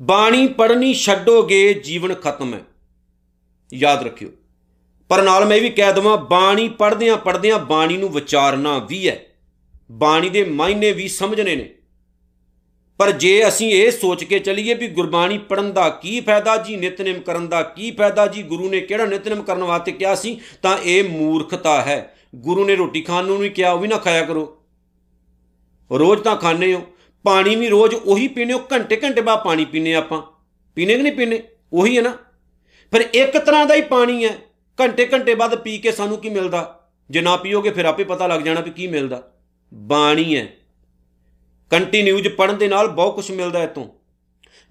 ਬਾਣੀ 0.00 0.46
ਪੜਨੀ 0.48 0.94
ਛੱਡੋਗੇ, 0.94 1.74
ਜੀਵਨ 1.74 2.14
ਖਤਮ 2.14 2.54
ਹੈ। 2.54 2.60
ਯਾਦ 3.74 4.02
ਰੱਖਿਓ। 4.02 4.28
ਪਰ 5.08 5.22
ਨਾਲ 5.22 5.44
ਮੈਂ 5.44 5.60
ਵੀ 5.60 5.70
ਕਹਿ 5.70 5.92
ਦਵਾਂ, 5.92 6.16
ਬਾਣੀ 6.16 6.68
ਪੜਦਿਆਂ 6.68 7.16
ਪੜਦਿਆਂ 7.16 7.58
ਬਾਣੀ 7.58 7.96
ਨੂੰ 7.96 8.08
ਵਿਚਾਰਨਾ 8.08 8.78
ਵੀ 8.78 9.08
ਹੈ। 9.08 9.24
ਬਾਣੀ 9.90 10.28
ਦੇ 10.28 10.44
ਮਾਇਨੇ 10.44 10.92
ਵੀ 10.92 11.08
ਸਮਝਣੇ 11.08 11.56
ਨੇ। 11.56 11.74
ਪਰ 12.98 13.10
ਜੇ 13.10 13.48
ਅਸੀਂ 13.48 13.72
ਇਹ 13.72 13.90
ਸੋਚ 13.90 14.24
ਕੇ 14.24 14.38
ਚੱਲੀਏ 14.38 14.74
ਵੀ 14.74 14.88
ਗੁਰਬਾਣੀ 14.88 15.38
ਪੜਨ 15.38 15.72
ਦਾ 15.72 15.88
ਕੀ 15.88 16.20
ਫਾਇਦਾ 16.20 16.56
ਜੀ, 16.56 16.76
ਨਿਤਨੇਮ 16.76 17.20
ਕਰਨ 17.20 17.48
ਦਾ 17.48 17.62
ਕੀ 17.62 17.90
ਫਾਇਦਾ 17.90 18.26
ਜੀ, 18.26 18.42
ਗੁਰੂ 18.42 18.70
ਨੇ 18.70 18.80
ਕਿਹੜਾ 18.80 19.04
ਨਿਤਨੇਮ 19.04 19.42
ਕਰਨ 19.42 19.64
ਵਾਸਤੇ 19.64 19.92
ਕਿਹਾ 19.92 20.14
ਸੀ, 20.14 20.40
ਤਾਂ 20.62 20.78
ਇਹ 20.84 21.04
ਮੂਰਖਤਾ 21.04 21.82
ਹੈ। 21.82 22.14
ਗੁਰੂ 22.34 22.64
ਨੇ 22.64 22.76
ਰੋਟੀ 22.76 23.00
ਖਾਣ 23.00 23.24
ਨੂੰ 23.24 23.38
ਵੀ 23.38 23.48
ਕਿਹਾ, 23.48 23.72
ਉਹ 23.72 23.78
ਵੀ 23.78 23.88
ਨਾ 23.88 23.96
ਖਾਇਆ 23.96 24.24
ਕਰੋ। 24.24 24.62
ਰੋਜ਼ 25.98 26.22
ਤਾਂ 26.22 26.36
ਖਾਣੇ 26.36 26.74
ਹੋ। 26.74 26.82
ਪਾਣੀ 27.22 27.56
ਵੀ 27.56 27.68
ਰੋਜ਼ 27.68 27.94
ਉਹੀ 27.94 28.28
ਪੀਨੇ 28.28 28.52
ਹੋ, 28.52 28.62
ਘੰਟੇ 28.72 29.00
ਘੰਟੇ 29.04 29.20
ਬਾਅਦ 29.20 29.44
ਪਾਣੀ 29.44 29.64
ਪੀਨੇ 29.64 29.94
ਆਪਾਂ। 29.94 30.22
ਪੀਨੇ 30.74 30.94
ਕਿ 30.94 31.02
ਨਹੀਂ 31.02 31.12
ਪੀਨੇ 31.12 31.42
ਉਹੀ 31.72 31.96
ਹੈ 31.96 32.02
ਨਾ। 32.02 32.18
ਪਰ 32.90 33.04
ਇੱਕ 33.14 33.38
ਤਰ੍ਹਾਂ 33.38 33.66
ਦਾ 33.66 33.74
ਹੀ 33.74 33.80
ਪਾਣੀ 33.80 34.24
ਹੈ। 34.24 34.38
ਘੰਟੇ 34.80 35.06
ਘੰਟੇ 35.06 35.34
ਬਾਅਦ 35.34 35.54
ਪੀ 35.54 35.78
ਕੇ 35.78 35.92
ਸਾਨੂੰ 35.92 36.18
ਕੀ 36.18 36.28
ਮਿਲਦਾ? 36.28 36.88
ਜੇ 37.10 37.20
ਨਾ 37.20 37.36
ਪੀਓਗੇ 37.36 37.70
ਫਿਰ 37.70 37.84
ਆਪੇ 37.84 38.04
ਪਤਾ 38.04 38.26
ਲੱਗ 38.26 38.40
ਜਾਣਾ 38.40 38.60
ਵੀ 38.60 38.70
ਕੀ 38.70 38.86
ਮਿਲਦਾ। 38.86 39.32
ਬਾਣੀ 39.74 40.36
ਹੈ। 40.36 40.46
ਕੰਟੀਨਿਊਜ 41.70 42.28
ਪੜਨ 42.28 42.56
ਦੇ 42.56 42.68
ਨਾਲ 42.68 42.88
ਬਹੁਤ 42.88 43.14
ਕੁਝ 43.14 43.30
ਮਿਲਦਾ 43.30 43.58
ਹੈ 43.58 43.66
ਤੋਂ 43.66 43.88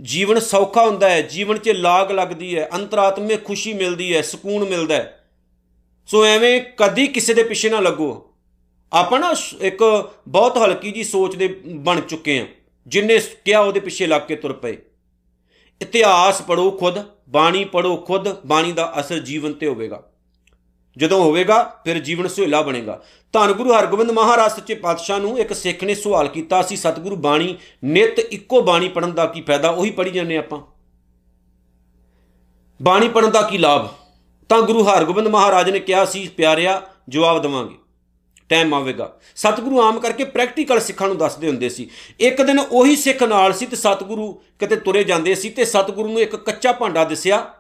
ਜੀਵਨ 0.02 0.40
ਸੌਖਾ 0.40 0.86
ਹੁੰਦਾ 0.86 1.10
ਹੈ। 1.10 1.22
ਜੀਵਨ 1.22 1.58
'ਚ 1.58 1.70
ਲਾਗ 1.70 2.12
ਲੱਗਦੀ 2.12 2.58
ਹੈ। 2.58 2.70
ਅੰਤਰਾਤਮੇ 2.74 3.38
ਖੁਸ਼ੀ 3.38 3.74
ਮਿਲਦੀ 3.74 4.16
ਹੈ। 4.16 4.22
ਸਕੂਨ 4.22 4.70
ਮਿਲਦਾ 4.70 4.96
ਹੈ। 4.96 5.30
ਸੋ 6.08 6.26
ਐਵੇਂ 6.26 6.62
ਕਦੀ 6.62 7.08
ਕਿਸੇ 7.08 7.34
ਦੇ 7.34 7.44
ਪਿੱਛੇ 7.44 7.70
ਨਾ 7.70 7.80
ਲੱਗੋ। 7.80 8.34
ਆਪਾਂ 8.94 9.20
ਨਾ 9.20 9.34
ਇੱਕ 9.62 10.10
ਬਹੁਤ 10.28 10.58
ਹਲਕੀ 10.58 10.92
ਜੀ 10.92 11.04
ਸੋਚ 11.04 11.36
ਦੇ 11.36 11.62
ਬਣ 11.66 12.02
ਚੁੱਕੇ 12.02 12.40
ਆ 12.40 12.48
ਜਿੰਨੇ 12.88 13.22
ਕਿਹਾ 13.46 13.60
ਉਹਦੇ 13.60 13.80
ਪਿੱਛੇ 13.80 14.08
ਲੱਗ 14.08 14.22
ਕੇ 14.22 14.36
ਤੁਰ 14.36 14.54
ਪਏ। 14.54 14.78
ਇਤਿਹਾਸ 15.82 16.42
ਪੜੋ 16.42 16.72
ਖੁਦ। 16.72 17.17
ਬਾਣੀ 17.30 17.66
ਪੜੋ 17.66 17.98
ਖੁਦ, 17.98 18.42
ਬਾਣੀ 18.46 18.72
ਦਾ 18.72 18.94
ਅਸਰ 19.00 19.20
ਜੀਵਨ 19.20 19.54
ਤੇ 19.54 19.68
ਹੋਵੇਗਾ। 19.68 20.04
ਜਦੋਂ 20.98 21.24
ਹੋਵੇਗਾ, 21.24 21.82
ਫਿਰ 21.86 22.00
ਜੀਵਨ 22.00 22.28
ਸੁਹੇਲਾ 22.28 22.62
ਬਣੇਗਾ। 22.62 23.02
ਧੰਨ 23.34 23.52
ਗੁਰੂ 23.52 23.74
ਹਰਗੋਬਿੰਦ 23.74 24.12
ਮਹਾਰਾਜ 24.12 24.52
ਸੱਚੇ 24.52 24.76
ਪਾਤਸ਼ਾਹ 24.76 25.20
ਨੂੰ 25.20 25.40
ਇੱਕ 25.40 25.54
ਸਿੱਖ 25.54 25.84
ਨੇ 25.84 25.96
ਸਵਾਲ 25.96 26.28
ਕੀਤਾ 26.28 26.62
ਸੀ 26.62 26.76
ਸਤਿਗੁਰੂ 26.76 27.16
ਬਾਣੀ, 27.16 27.58
ਨਿਤ 27.84 28.20
ਇੱਕੋ 28.20 28.62
ਬਾਣੀ 28.62 28.90
ਪੜਨ 28.90 29.14
ਦਾ 29.14 29.26
ਕੀ 29.26 29.42
ਫਾਇਦਾ? 29.42 29.70
ਉਹੀ 29.70 29.92
ਪੜੀ 29.92 30.10
ਜਾਂਦੇ 30.10 30.38
ਆਪਾਂ। 30.38 30.60
ਬਾਣੀ 32.82 33.10
ਪੜਨ 33.10 33.32
ਦਾ 33.32 33.42
ਕੀ 33.42 33.58
ਲਾਭ? 33.58 33.88
ਤਾਂ 34.50 34.62
ਗੁਰੂ 34.62 34.84
ਹਰਗੋਬਿੰਦ 34.84 35.28
ਮਹਾਰਾਜ 35.28 35.70
ਨੇ 35.70 35.80
ਕਿਹਾ 35.80 36.06
ਸੀ, 36.06 36.30
ਪਿਆਰਿਆ, 36.38 36.82
ਜਵਾਬ 37.10 37.42
ਦਵਾਂਗੇ। 37.42 37.76
ਟਾਈਮ 38.50 38.74
ਆਵੇਗਾ। 38.74 39.20
ਸਤਿਗੁਰੂ 39.36 39.82
ਆਮ 39.82 40.00
ਕਰਕੇ 40.00 40.24
ਪ੍ਰੈਕਟੀਕਲ 40.24 40.80
ਸਿੱਖਾਂ 40.80 41.08
ਨੂੰ 41.08 41.18
ਦੱਸਦੇ 41.18 41.48
ਹੁੰਦੇ 41.48 41.70
ਸੀ। 41.70 41.90
ਇੱਕ 42.20 42.42
ਦਿਨ 42.42 42.60
ਉਹੀ 42.60 42.96
ਸਿੱਖ 42.96 43.24
ਨਾਲ 43.24 43.54
ਸੀ 43.54 43.66
ਤੇ 43.66 43.76
ਸਤਿਗੁਰੂ 43.76 44.42
ਕਿਤੇ 44.60 44.76
ਤੁਰੇ 44.76 45.04
ਜਾਂਦੇ 45.04 45.36
ਸੀ 45.36 45.50
ਤੇ 45.50 45.66
ਸਤਿਗੁਰੂ 45.66 46.08
ਨੂੰ 46.08 46.22
ਇੱਕ 46.22 46.36
ਕੱਚਾ 46.36 46.72
ਭਾਂਡਾ 46.72 47.04
ਦਿਸਿਆ। 47.04 47.54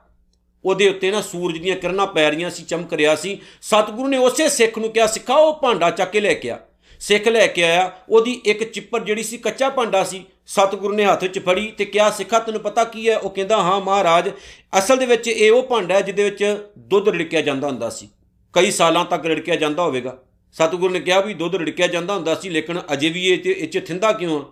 ਉਹਦੇ 0.65 0.89
ਉੱਤੇ 0.89 1.11
ਨਾ 1.11 1.21
ਸੂਰਜ 1.21 1.57
ਦੀਆਂ 1.57 1.75
ਕਿਰਨਾਂ 1.75 2.07
ਪੈ 2.07 2.31
ਰਹੀਆਂ 2.31 2.49
ਸੀ, 2.49 2.63
ਚਮਕ 2.63 2.93
ਰਿਹਾ 2.93 3.15
ਸੀ। 3.15 3.41
ਸਤਿਗੁਰੂ 3.61 4.07
ਨੇ 4.07 4.17
ਉਸੇ 4.17 4.49
ਸਿੱਖ 4.49 4.77
ਨੂੰ 4.77 4.89
ਕਿਹਾ, 4.89 5.07
ਸਿੱਖਾ, 5.07 5.35
ਉਹ 5.35 5.53
ਭਾਂਡਾ 5.53 5.89
ਚੱਕ 5.89 6.11
ਕੇ 6.11 6.19
ਲੈ 6.19 6.33
ਕੇ 6.33 6.49
ਆ। 6.49 6.59
ਸਿੱਖ 6.99 7.27
ਲੈ 7.27 7.47
ਕੇ 7.47 7.63
ਆਇਆ। 7.63 7.91
ਉਹਦੀ 8.09 8.41
ਇੱਕ 8.45 8.63
ਚਿੱਪਰ 8.63 8.99
ਜਿਹੜੀ 8.99 9.23
ਸੀ, 9.23 9.37
ਕੱਚਾ 9.37 9.69
ਭਾਂਡਾ 9.69 10.03
ਸੀ, 10.03 10.25
ਸਤਿਗੁਰੂ 10.47 10.93
ਨੇ 10.93 11.05
ਹੱਥ 11.05 11.23
ਵਿੱਚ 11.23 11.39
ਫੜੀ 11.39 11.67
ਤੇ 11.67 11.85
ਕਿਹਾ, 11.85 12.09
ਸਿੱਖਾ, 12.09 12.39
ਤੈਨੂੰ 12.39 12.61
ਪਤਾ 12.61 12.83
ਕੀ 12.83 13.09
ਹੈ? 13.09 13.17
ਉਹ 13.17 13.29
ਕਹਿੰਦਾ, 13.29 13.57
ਹਾਂ 13.57 13.81
ਮਹਾਰਾਜ, 13.81 14.29
ਅਸਲ 14.77 14.97
ਦੇ 14.97 15.05
ਵਿੱਚ 15.05 15.27
ਇਹ 15.27 15.51
ਉਹ 15.51 15.63
ਭਾਂਡਾ 15.63 15.95
ਹੈ 15.95 16.01
ਜਿਹਦੇ 16.01 16.23
ਵਿੱਚ 16.23 16.69
ਦੁੱਧ 16.77 17.09
ਰਿੜਕਿਆ 17.09 17.41
ਜਾਂਦਾ 17.41 17.67
ਹੁੰਦਾ 17.67 17.89
ਸੀ। 17.89 18.09
ਕਈ 18.53 18.71
ਸਾਲਾਂ 18.71 19.05
ਤੱਕ 19.05 19.25
ਰਿੜਕਿਆ 19.25 19.55
ਜਾਂਦਾ 19.55 19.83
ਹੋਵੇਗਾ। 19.83 20.17
ਸਤਿਗੁਰੂ 20.57 20.93
ਨੇ 20.93 20.99
ਕਿਹਾ 20.99 21.21
ਵੀ 21.21 21.33
ਦੁੱਧ 21.33 21.55
ਰਿੜਕਿਆ 21.55 21.87
ਜਾਂਦਾ 21.87 22.15
ਹੁੰਦਾ 22.15 22.35
ਸੀ, 22.35 22.49
ਲੇਕਿਨ 22.49 22.81
ਅਜੇ 22.93 23.09
ਵੀ 23.09 23.25
ਇਹ 23.25 23.37
ਇਹ 23.45 23.67
ਚ 23.67 23.87
ਥਿੰਦਾ 23.87 24.11
ਕਿਉਂ 24.11 24.41
ਆ? 24.41 24.45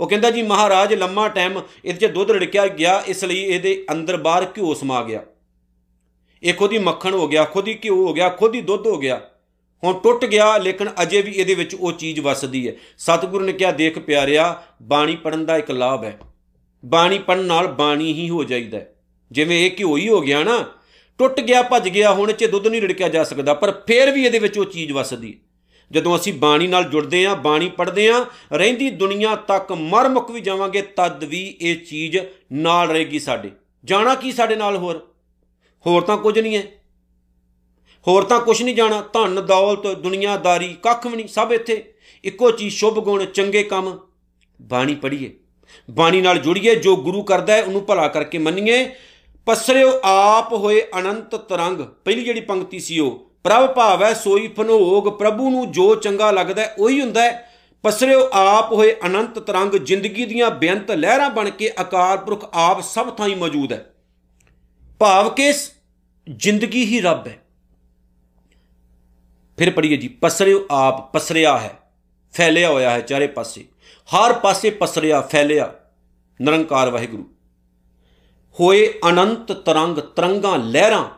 ਉਹ 0.00 0.08
ਕਹਿੰਦਾ 0.08 0.30
ਜੀ, 0.30 0.42
ਮਹਾਰਾਜ, 0.42 0.94
ਲੰਮਾ 0.94 1.28
ਟਾਈਮ 1.28 1.60
ਇਹਦੇ 1.84 2.08
ਚ 2.08 2.10
ਦੁੱਧ 2.10 2.30
ਰਿੜਕਿਆ 2.30 2.66
ਗਿਆ, 2.66 3.02
ਇਸ 3.06 3.24
ਲਈ 3.24 3.36
ਇਹਦੇ 3.36 3.86
ਅੰਦਰ 3.92 4.16
ਬਾਹਰ 4.16 4.44
ਘਿਓ 4.44 4.74
ਸਮਾ 4.74 5.02
ਗਿਆ। 5.02 5.22
ਇਹ 6.42 6.54
ਖੁਦ 6.54 6.72
ਹੀ 6.72 6.78
ਮੱਖਣ 6.78 7.14
ਹੋ 7.14 7.28
ਗਿਆ, 7.28 7.44
ਖੁਦ 7.44 7.68
ਹੀ 7.68 7.78
ਘਿਓ 7.84 8.06
ਹੋ 8.06 8.12
ਗਿਆ, 8.12 8.28
ਖੁਦ 8.28 8.54
ਹੀ 8.54 8.60
ਦੁੱਧ 8.60 8.86
ਹੋ 8.86 8.98
ਗਿਆ। 8.98 9.20
ਹੁਣ 9.84 10.00
ਟੁੱਟ 10.00 10.24
ਗਿਆ, 10.24 10.58
ਲੇਕਿਨ 10.58 10.90
ਅਜੇ 11.02 11.22
ਵੀ 11.22 11.32
ਇਹਦੇ 11.32 11.54
ਵਿੱਚ 11.54 11.74
ਉਹ 11.74 11.92
ਚੀਜ਼ 11.92 12.20
ਵਸਦੀ 12.20 12.68
ਹੈ। 12.68 12.72
ਸਤਿਗੁਰੂ 12.98 13.44
ਨੇ 13.44 13.52
ਕਿਹਾ, 13.52 13.72
ਦੇਖ 13.72 13.98
ਪਿਆਰਿਆ, 13.98 14.62
ਬਾਣੀ 14.82 15.16
ਪੜਨ 15.16 15.46
ਦਾ 15.46 15.56
ਇੱਕ 15.56 15.70
ਲਾਭ 15.70 16.04
ਹੈ। 16.04 16.18
ਬਾਣੀ 16.84 17.18
ਪੜਨ 17.18 17.44
ਨਾਲ 17.44 17.66
ਬਾਣੀ 17.66 18.12
ਹੀ 18.12 18.30
ਹੋ 18.30 18.44
ਜਾਈਦਾ 18.44 18.80
ਜਿਵੇਂ 19.32 19.66
ਇਹ 19.66 19.70
ਘਿਓ 19.78 19.96
ਹੀ 19.96 20.08
ਹੋ 20.08 20.20
ਗਿਆ 20.20 20.44
ਨਾ 20.44 20.64
ਟੁੱਟ 21.18 21.40
ਗਿਆ, 21.40 21.62
ਭੱਜ 21.62 21.88
ਗਿਆ, 21.88 22.12
ਹੁਣ 22.12 22.32
ਚ 22.32 22.44
ਦੁੱਧ 22.44 22.66
ਨਹੀਂ 22.66 22.80
ਰਿੜਕਿਆ 22.80 23.08
ਜਾ 23.08 23.24
ਸਕਦਾ। 23.24 23.54
ਪਰ 23.54 23.72
ਫਿਰ 23.86 24.10
ਵੀ 24.10 24.24
ਇਹਦੇ 24.24 24.38
ਵਿੱਚ 24.38 24.58
ਉਹ 24.58 24.64
ਚੀਜ਼ 24.64 24.92
ਵਸਦੀ 24.92 25.40
ਜਦੋਂ 25.90 26.16
ਅਸੀਂ 26.16 26.32
ਬਾਣੀ 26.32 26.66
ਨਾਲ 26.66 26.84
ਜੁੜਦੇ 26.84 27.26
ਆਂ 27.26 27.36
ਬਾਣੀ 27.36 27.68
ਪੜ੍ਹਦੇ 27.68 28.08
ਆਂ 28.08 28.24
ਰਹਿੰਦੀ 28.52 28.90
ਦੁਨੀਆ 28.90 29.36
ਤੱਕ 29.36 29.72
ਮਰ 29.72 30.08
ਮੁੱਕ 30.08 30.30
ਵੀ 30.30 30.40
ਜਾਵਾਂਗੇ, 30.40 30.82
ਤਦ 30.82 31.24
ਵੀ 31.24 31.56
ਇਹ 31.60 31.76
ਚੀਜ਼ 31.76 32.18
ਨਾਲ 32.52 32.88
ਰਹੇਗੀ 32.88 33.18
ਸਾਡੇ। 33.18 33.50
ਜਾਣਾ 33.84 34.14
ਕੀ 34.14 34.32
ਸਾਡੇ 34.32 34.56
ਨਾਲ 34.56 34.76
ਹੋਰ? 34.76 35.08
ਹੋਰ 35.86 36.02
ਤਾਂ 36.02 36.16
ਕੁਝ 36.16 36.38
ਨਹੀਂ 36.38 36.56
ਹੈ। 36.56 36.62
ਹੋਰ 38.08 38.24
ਤਾਂ 38.24 38.40
ਕੁਝ 38.40 38.62
ਨਹੀਂ 38.62 38.74
ਜਾਣਾ। 38.74 39.00
ਧਨ, 39.12 39.46
ਦੌਲਤ, 39.46 39.86
ਦੁਨੀਆਦਾਰੀ, 39.86 40.76
ਕੱਖ 40.82 41.06
ਵੀ 41.06 41.16
ਨਹੀਂ, 41.16 41.28
ਸਭ 41.28 41.48
ਇੱਥੇ। 41.52 41.94
ਇੱਕੋ 42.24 42.50
ਚੀਜ਼, 42.50 42.74
ਸ਼ੁਭ 42.74 42.94
ਗੁਣ, 42.94 43.24
ਚੰਗੇ 43.24 43.62
ਕੰਮ। 43.62 43.98
ਬਾਣੀ 44.62 44.94
ਪੜ੍ਹੀਏ। 44.94 45.34
ਬਾਣੀ 45.90 46.20
ਨਾਲ 46.20 46.38
ਜੁੜੀਏ, 46.38 46.74
ਜੋ 46.74 46.96
ਗੁਰੂ 46.96 47.22
ਕਰਦਾ 47.22 47.52
ਹੈ, 47.52 47.62
ਉਹਨੂੰ 47.62 47.86
ਭਲਾ 47.86 48.08
ਕਰਕੇ 48.08 48.38
ਮੰਨੀਏ। 48.38 48.90
ਪਸਰਿਓ 49.46 50.00
ਆਪ 50.04 50.52
ਹੋਏ 50.52 50.82
ਅਨੰਤ 50.98 51.34
ਤਰੰਗ। 51.34 51.80
ਪਹਿਲੀ 51.80 52.24
ਜਿਹੜੀ 52.24 52.40
ਪੰਕਤੀ 52.40 52.78
ਸੀ 52.78 52.98
ਉਹ 52.98 53.30
ਪ੍ਰਭ 53.44 53.74
ਭਾਵੈ 53.74 54.14
ਸੋਈ 54.14 54.48
ਫਨੋਗ 54.48 55.18
ਪ੍ਰਭੂ 55.18 55.50
ਨੂੰ 55.50 55.72
ਜੋ 55.72 55.94
ਚੰਗਾ 55.94 56.30
ਲੱਗਦਾ 56.30 56.62
ਹੈ, 56.62 56.74
ਉਹੀ 56.78 57.00
ਹੁੰਦਾ 57.00 57.22
ਹੈ। 57.22 57.50
ਪਸਰਿਓ 57.82 58.28
ਆਪ 58.32 58.72
ਹੋਏ 58.72 58.96
ਅਨੰਤ 59.06 59.38
ਤਰੰਗ 59.38 59.72
ਜ਼ਿੰਦਗੀ 59.72 60.24
ਦੀਆਂ 60.24 60.50
ਬੇਅੰਤ 60.50 60.90
ਲਹਿਰਾਂ 60.90 61.30
ਬਣ 61.30 61.50
ਕੇ 61.50 61.72
ਅਕਾਲ 61.80 62.18
ਪੁਰਖ 62.18 62.50
ਆਪ 62.52 62.80
ਸਭ 62.80 63.16
ਥਾਂ 63.16 63.26
ਹੀ 63.26 63.34
ਮੌਜੂਦ 63.34 63.72
ਹੈ। 63.72 63.86
ਭਾਵ 64.98 65.30
ਕਿ 65.30 65.54
ਜ਼ਿੰਦਗੀ 66.30 66.84
ਹੀ 66.84 67.00
ਰੱਬ 67.00 67.26
ਹੈ। 67.26 67.38
ਫਿਰ 69.58 69.70
ਪੜੀਏ 69.70 69.96
ਜੀ 69.96 70.08
ਪਸਰਿਓ 70.08 70.66
ਆਪ 70.70 71.12
ਪਸਰਿਆ 71.12 71.58
ਹੈ 71.58 71.78
ਫੈਲਿਆ 72.32 72.70
ਹੋਇਆ 72.70 72.90
ਹੈ 72.90 73.00
ਚਾਰੇ 73.00 73.26
ਪਾਸੇ। 73.26 73.64
ਹਰ 74.06 74.32
ਪਾਸੇ 74.32 74.70
ਪਸਰਿਆ 74.70 75.20
ਫੈਲਿਆ। 75.20 75.74
ਨਿਰੰਕਾਰ 76.42 76.90
ਵਾਹਿਗੁਰੂ। 76.90 77.35
ਹੋਏ 78.60 78.94
ਅਨੰਤ 79.08 79.52
ਤਰੰਗ 79.52 79.98
ਤਰੰਗਾਂ 79.98 80.58
ਲਹਿਰਾਂ, 80.58 81.08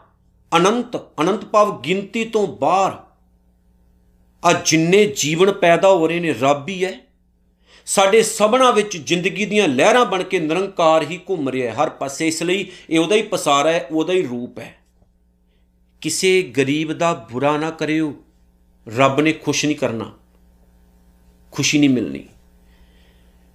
ਅਨੰਤ 0.56 0.96
ਅਨੰਤ 1.20 1.44
ਭਾਵ 1.44 1.80
ਗਿਣਤੀ 1.80 2.24
ਤੋਂ 2.24 2.46
ਬਾਹਰ। 2.46 2.96
ਆ 4.44 4.52
ਜਿੰਨੇ 4.52 5.04
ਜੀਵਨ 5.16 5.52
ਪੈਦਾ 5.52 5.88
ਹੋ 5.88 6.06
ਰਹੇ 6.06 6.20
ਨੇ, 6.20 6.34
ਰੱਬ 6.40 6.68
ਹੀ 6.68 6.84
ਹੈ। 6.84 7.00
ਸਾਡੇ 7.86 8.22
ਸਭਨਾ 8.22 8.70
ਵਿੱਚ 8.70 8.96
ਜ਼ਿੰਦਗੀ 8.96 9.44
ਦੀਆਂ 9.44 9.68
ਲਹਿਰਾਂ 9.68 10.04
ਬਣ 10.04 10.22
ਕੇ 10.22 10.40
ਨਿਰੰਕਾਰ 10.40 11.02
ਹੀ 11.02 11.20
ਘੁੰਮ 11.28 11.48
ਰਿਹਾ 11.48 11.74
ਹੈ। 11.74 11.82
ਹਰ 11.82 11.90
ਪਾਸੇ 11.90 12.28
ਇਸ 12.28 12.42
ਲਈ 12.42 12.70
ਇਹ 12.90 12.98
ਉਹਦਾ 12.98 13.14
ਹੀ 13.14 13.22
ਪਸਾਰਾ 13.22 13.72
ਹੈ, 13.72 13.88
ਉਹਦਾ 13.90 14.12
ਹੀ 14.12 14.26
ਰੂਪ 14.26 14.58
ਹੈ। 14.58 14.76
ਕਿਸੇ 16.00 16.42
ਗਰੀਬ 16.42 16.92
ਦਾ 16.92 17.28
ਬੁਰਾ 17.32 17.56
ਨਾ 17.56 17.70
ਕਰਿਓ। 17.70 18.24
ਰੱਬ 18.96 19.20
ਨੇ 19.20 19.32
ਖੁਸ਼ 19.32 19.66
ਨਹੀਂ 19.66 19.76
ਕਰਨਾ। 19.76 20.12
ਖੁਸ਼ੀ 21.52 21.78
ਨਹੀਂ 21.78 21.90
ਮਿਲਣੀ। 21.90 22.24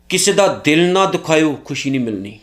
ਕਿਸੇ 0.09 0.33
ਦਾ 0.33 0.61
ਦਿਲ 0.63 0.91
ਨਾ 0.91 1.05
ਦੁਖਾਇਓ, 1.05 1.57
ਖੁਸ਼ੀ 1.65 1.89
ਨਹੀਂ 1.89 2.01
ਮਿਲਣੀ। 2.01 2.39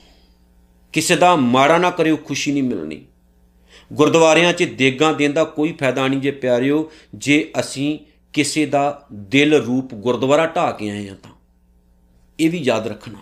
ਕਿਸੇ 0.93 1.17
ਦਾ 1.17 1.37
ਮਾੜਾ 1.37 1.79
ਨਾ 1.79 1.91
ਕਰਿਓ 1.91 2.17
ਖੁਸ਼ੀ 2.17 2.53
ਨਹੀਂ 2.53 2.63
ਮਿਲਣੀ। 2.63 3.05
ਗੁਰਦੁਆਰਿਆਂ 3.93 4.53
'ਚ 4.53 4.63
ਦੇਗਾਂ 4.63 5.13
ਦੇਣ 5.13 5.33
ਦਾ 5.33 5.45
ਕੋਈ 5.45 5.73
ਫਾਇਦਾ 5.81 6.09
ਨਹੀਂ 6.09 6.21
ਜੇ 6.21 6.31
ਪਿਆਰਿਓ 6.31 6.91
ਜੇ 7.15 7.51
ਅਸੀਂ 7.61 7.99
ਕਿਸੇ 8.33 8.67
ਦਾ 8.67 9.07
ਦਿਲ 9.13 9.55
ਰੂਪ 9.55 9.95
ਗੁਰਦੁਆਰਾ 9.95 10.47
ਢਾ 10.47 10.71
ਕੇ 10.71 10.91
ਆਏ 10.91 11.09
ਆ 11.09 11.15
ਤਾਂ। 11.23 11.31
ਇਹ 12.41 12.51
ਵੀ 12.51 12.59
ਯਾਦ 12.59 12.87
ਰੱਖਣਾ। 12.87 13.19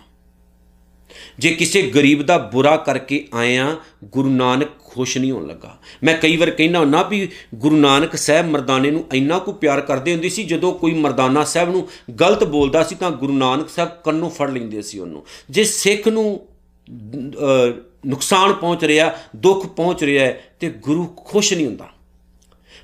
ਜੇ 1.38 1.50
ਕਿਸੇ 1.50 1.82
ਗਰੀਬ 1.82 2.22
ਦਾ 2.22 2.38
ਬੁਰਾ 2.38 2.76
ਕਰਕੇ 2.76 3.28
ਆਏ 3.34 3.56
ਆ 3.56 3.76
ਗੁਰੂ 4.04 4.30
ਨਾਨਕ 4.30 4.68
ਖੁਸ਼ 4.84 5.18
ਨਹੀਂ 5.18 5.32
ਹੋਣ 5.32 5.46
ਲੱਗਾ। 5.46 5.78
ਮੈਂ 6.04 6.18
ਕਈ 6.18 6.36
ਵਾਰ 6.36 6.50
ਕਹਿਣਾ 6.50 6.78
ਹੁੰਨਾ 6.78 7.02
ਵੀ 7.02 7.28
ਗੁਰੂ 7.54 7.76
ਨਾਨਕ 7.76 8.16
ਸਾਹਿਬ 8.16 8.46
ਮਰਦਾਨੇ 8.46 8.90
ਨੂੰ 8.90 9.04
ਇੰਨਾ 9.14 9.38
ਕੁ 9.38 9.52
ਪਿਆਰ 9.52 9.80
ਕਰਦੇ 9.80 10.12
ਹੁੰਦੇ 10.12 10.28
ਸੀ 10.28 10.44
ਜਦੋਂ 10.44 10.72
ਕੋਈ 10.72 10.94
ਮਰਦਾਨਾ 10.94 11.44
ਸਾਹਿਬ 11.44 11.70
ਨੂੰ 11.70 11.88
ਗਲਤ 12.20 12.44
ਬੋਲਦਾ 12.44 12.82
ਸੀ 12.82 12.94
ਤਾਂ 12.94 13.10
ਗੁਰੂ 13.10 13.32
ਨਾਨਕ 13.32 13.68
ਸਾਹਿਬ 13.68 13.90
ਕੰਨੋਂ 14.04 14.30
ਫੜ 14.30 14.50
ਲੈਂਦੇ 14.50 14.82
ਸੀ 14.82 14.98
ਉਹਨੂੰ। 14.98 15.26
ਜੇ 15.50 15.64
ਸਿੱਖ 15.64 16.08
ਨੂੰ 16.08 16.40
ਅਹ, 16.40 16.57
ਨੁਕਸਾਨ 18.06 18.52
ਪਹੁੰਚ 18.52 18.84
ਰਿਹਾ, 18.84 19.16
ਦੁੱਖ 19.36 19.66
ਪਹੁੰਚ 19.66 20.04
ਰਿਹਾ 20.04 20.26
ਹੈ 20.26 20.40
ਤੇ 20.60 20.70
ਗੁਰੂ 20.70 21.06
ਖੁਸ਼ 21.06 21.54
ਨਹੀਂ 21.54 21.66
ਹੁੰਦਾ। 21.66 21.88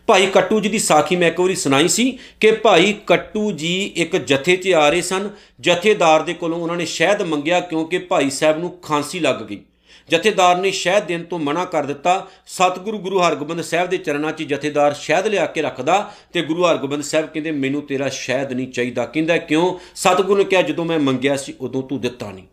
ਭਾਈ 0.06 0.26
ਕੱਟੂ 0.26 0.60
ਜੀ 0.60 0.68
ਦੀ 0.68 0.78
ਸਾਖੀ 0.78 1.16
ਮੈਂ 1.16 1.28
ਇੱਕ 1.28 1.40
ਵਾਰੀ 1.40 1.54
ਸੁਣਾਈ 1.54 1.88
ਸੀ 1.88 2.18
ਕਿ 2.40 2.50
ਭਾਈ 2.52 2.94
ਕੱਟੂ 3.06 3.52
ਜੀ 3.52 3.92
ਇੱਕ 3.96 4.16
ਜਥੇ 4.16 4.56
'ਚ 4.56 4.68
ਆ 4.68 4.88
ਰਹੇ 4.88 5.02
ਸਨ। 5.02 5.30
ਜਥੇਦਾਰ 5.60 6.22
ਦੇ 6.22 6.34
ਕੋਲੋਂ 6.34 6.58
ਉਹਨਾਂ 6.58 6.76
ਨੇ 6.76 6.84
ਸ਼ਹਿਦ 6.84 7.22
ਮੰਗਿਆ 7.22 7.60
ਕਿਉਂਕਿ 7.60 7.98
ਭਾਈ 7.98 8.30
ਸਾਹਿਬ 8.30 8.58
ਨੂੰ 8.58 8.78
ਖਾਂਸੀ 8.82 9.20
ਲੱਗ 9.20 9.36
ਗਈ। 9.36 9.60
ਜਥੇਦਾਰ 10.08 10.56
ਨੇ 10.56 10.70
ਸ਼ਹਿਦ 10.70 11.04
ਦੇਣ 11.04 11.22
ਤੋਂ 11.22 11.38
ਮਨਾ 11.38 11.64
ਕਰ 11.64 11.84
ਦਿੱਤਾ। 11.84 12.28
ਸਤਿਗੁਰੂ 12.46 12.98
ਗੁਰੂ 12.98 13.20
ਹਰਗੋਬਿੰਦ 13.20 13.60
ਸਾਹਿਬ 13.60 13.90
ਦੇ 13.90 13.96
ਚਰਨਾਂ 13.96 14.32
'ਚ 14.32 14.42
ਜਥੇਦਾਰ 14.42 14.94
ਸ਼ਹਿਦ 14.94 15.26
ਲਿਆ 15.26 15.46
ਕੇ 15.46 15.62
ਰੱਖਦਾ। 15.62 16.14
ਤੇ 16.32 16.42
ਗੁਰੂ 16.42 16.64
ਹਰਗੋਬਿੰਦ 16.64 17.02
ਸਾਹਿਬ 17.02 17.26
ਕਹਿੰਦੇ, 17.26 17.50
ਮੈਨੂੰ 17.50 17.82
ਤੇਰਾ 17.82 18.08
ਸ਼ਹਿਦ 18.08 18.52
ਨਹੀਂ 18.52 18.68
ਚਾਹੀਦਾ। 18.68 19.06
ਕਹਿੰਦਾ, 19.06 19.36
ਕਿਉਂ? 19.36 19.78
ਸਤਿਗੁਰੂ 19.94 20.38
ਨੇ 20.38 20.44
ਕਿਹਾ, 20.44 20.62
ਜਦੋਂ 20.62 20.84
ਮੈਂ 20.84 20.98
ਮੰਗਿਆ 20.98 21.36
ਸੀ, 21.36 21.54
ਉਦੋਂ 21.60 21.82
ਤੂੰ 21.82 22.00
ਦਿੱਤਾ 22.00 22.30
ਨਹੀਂ। 22.30 22.44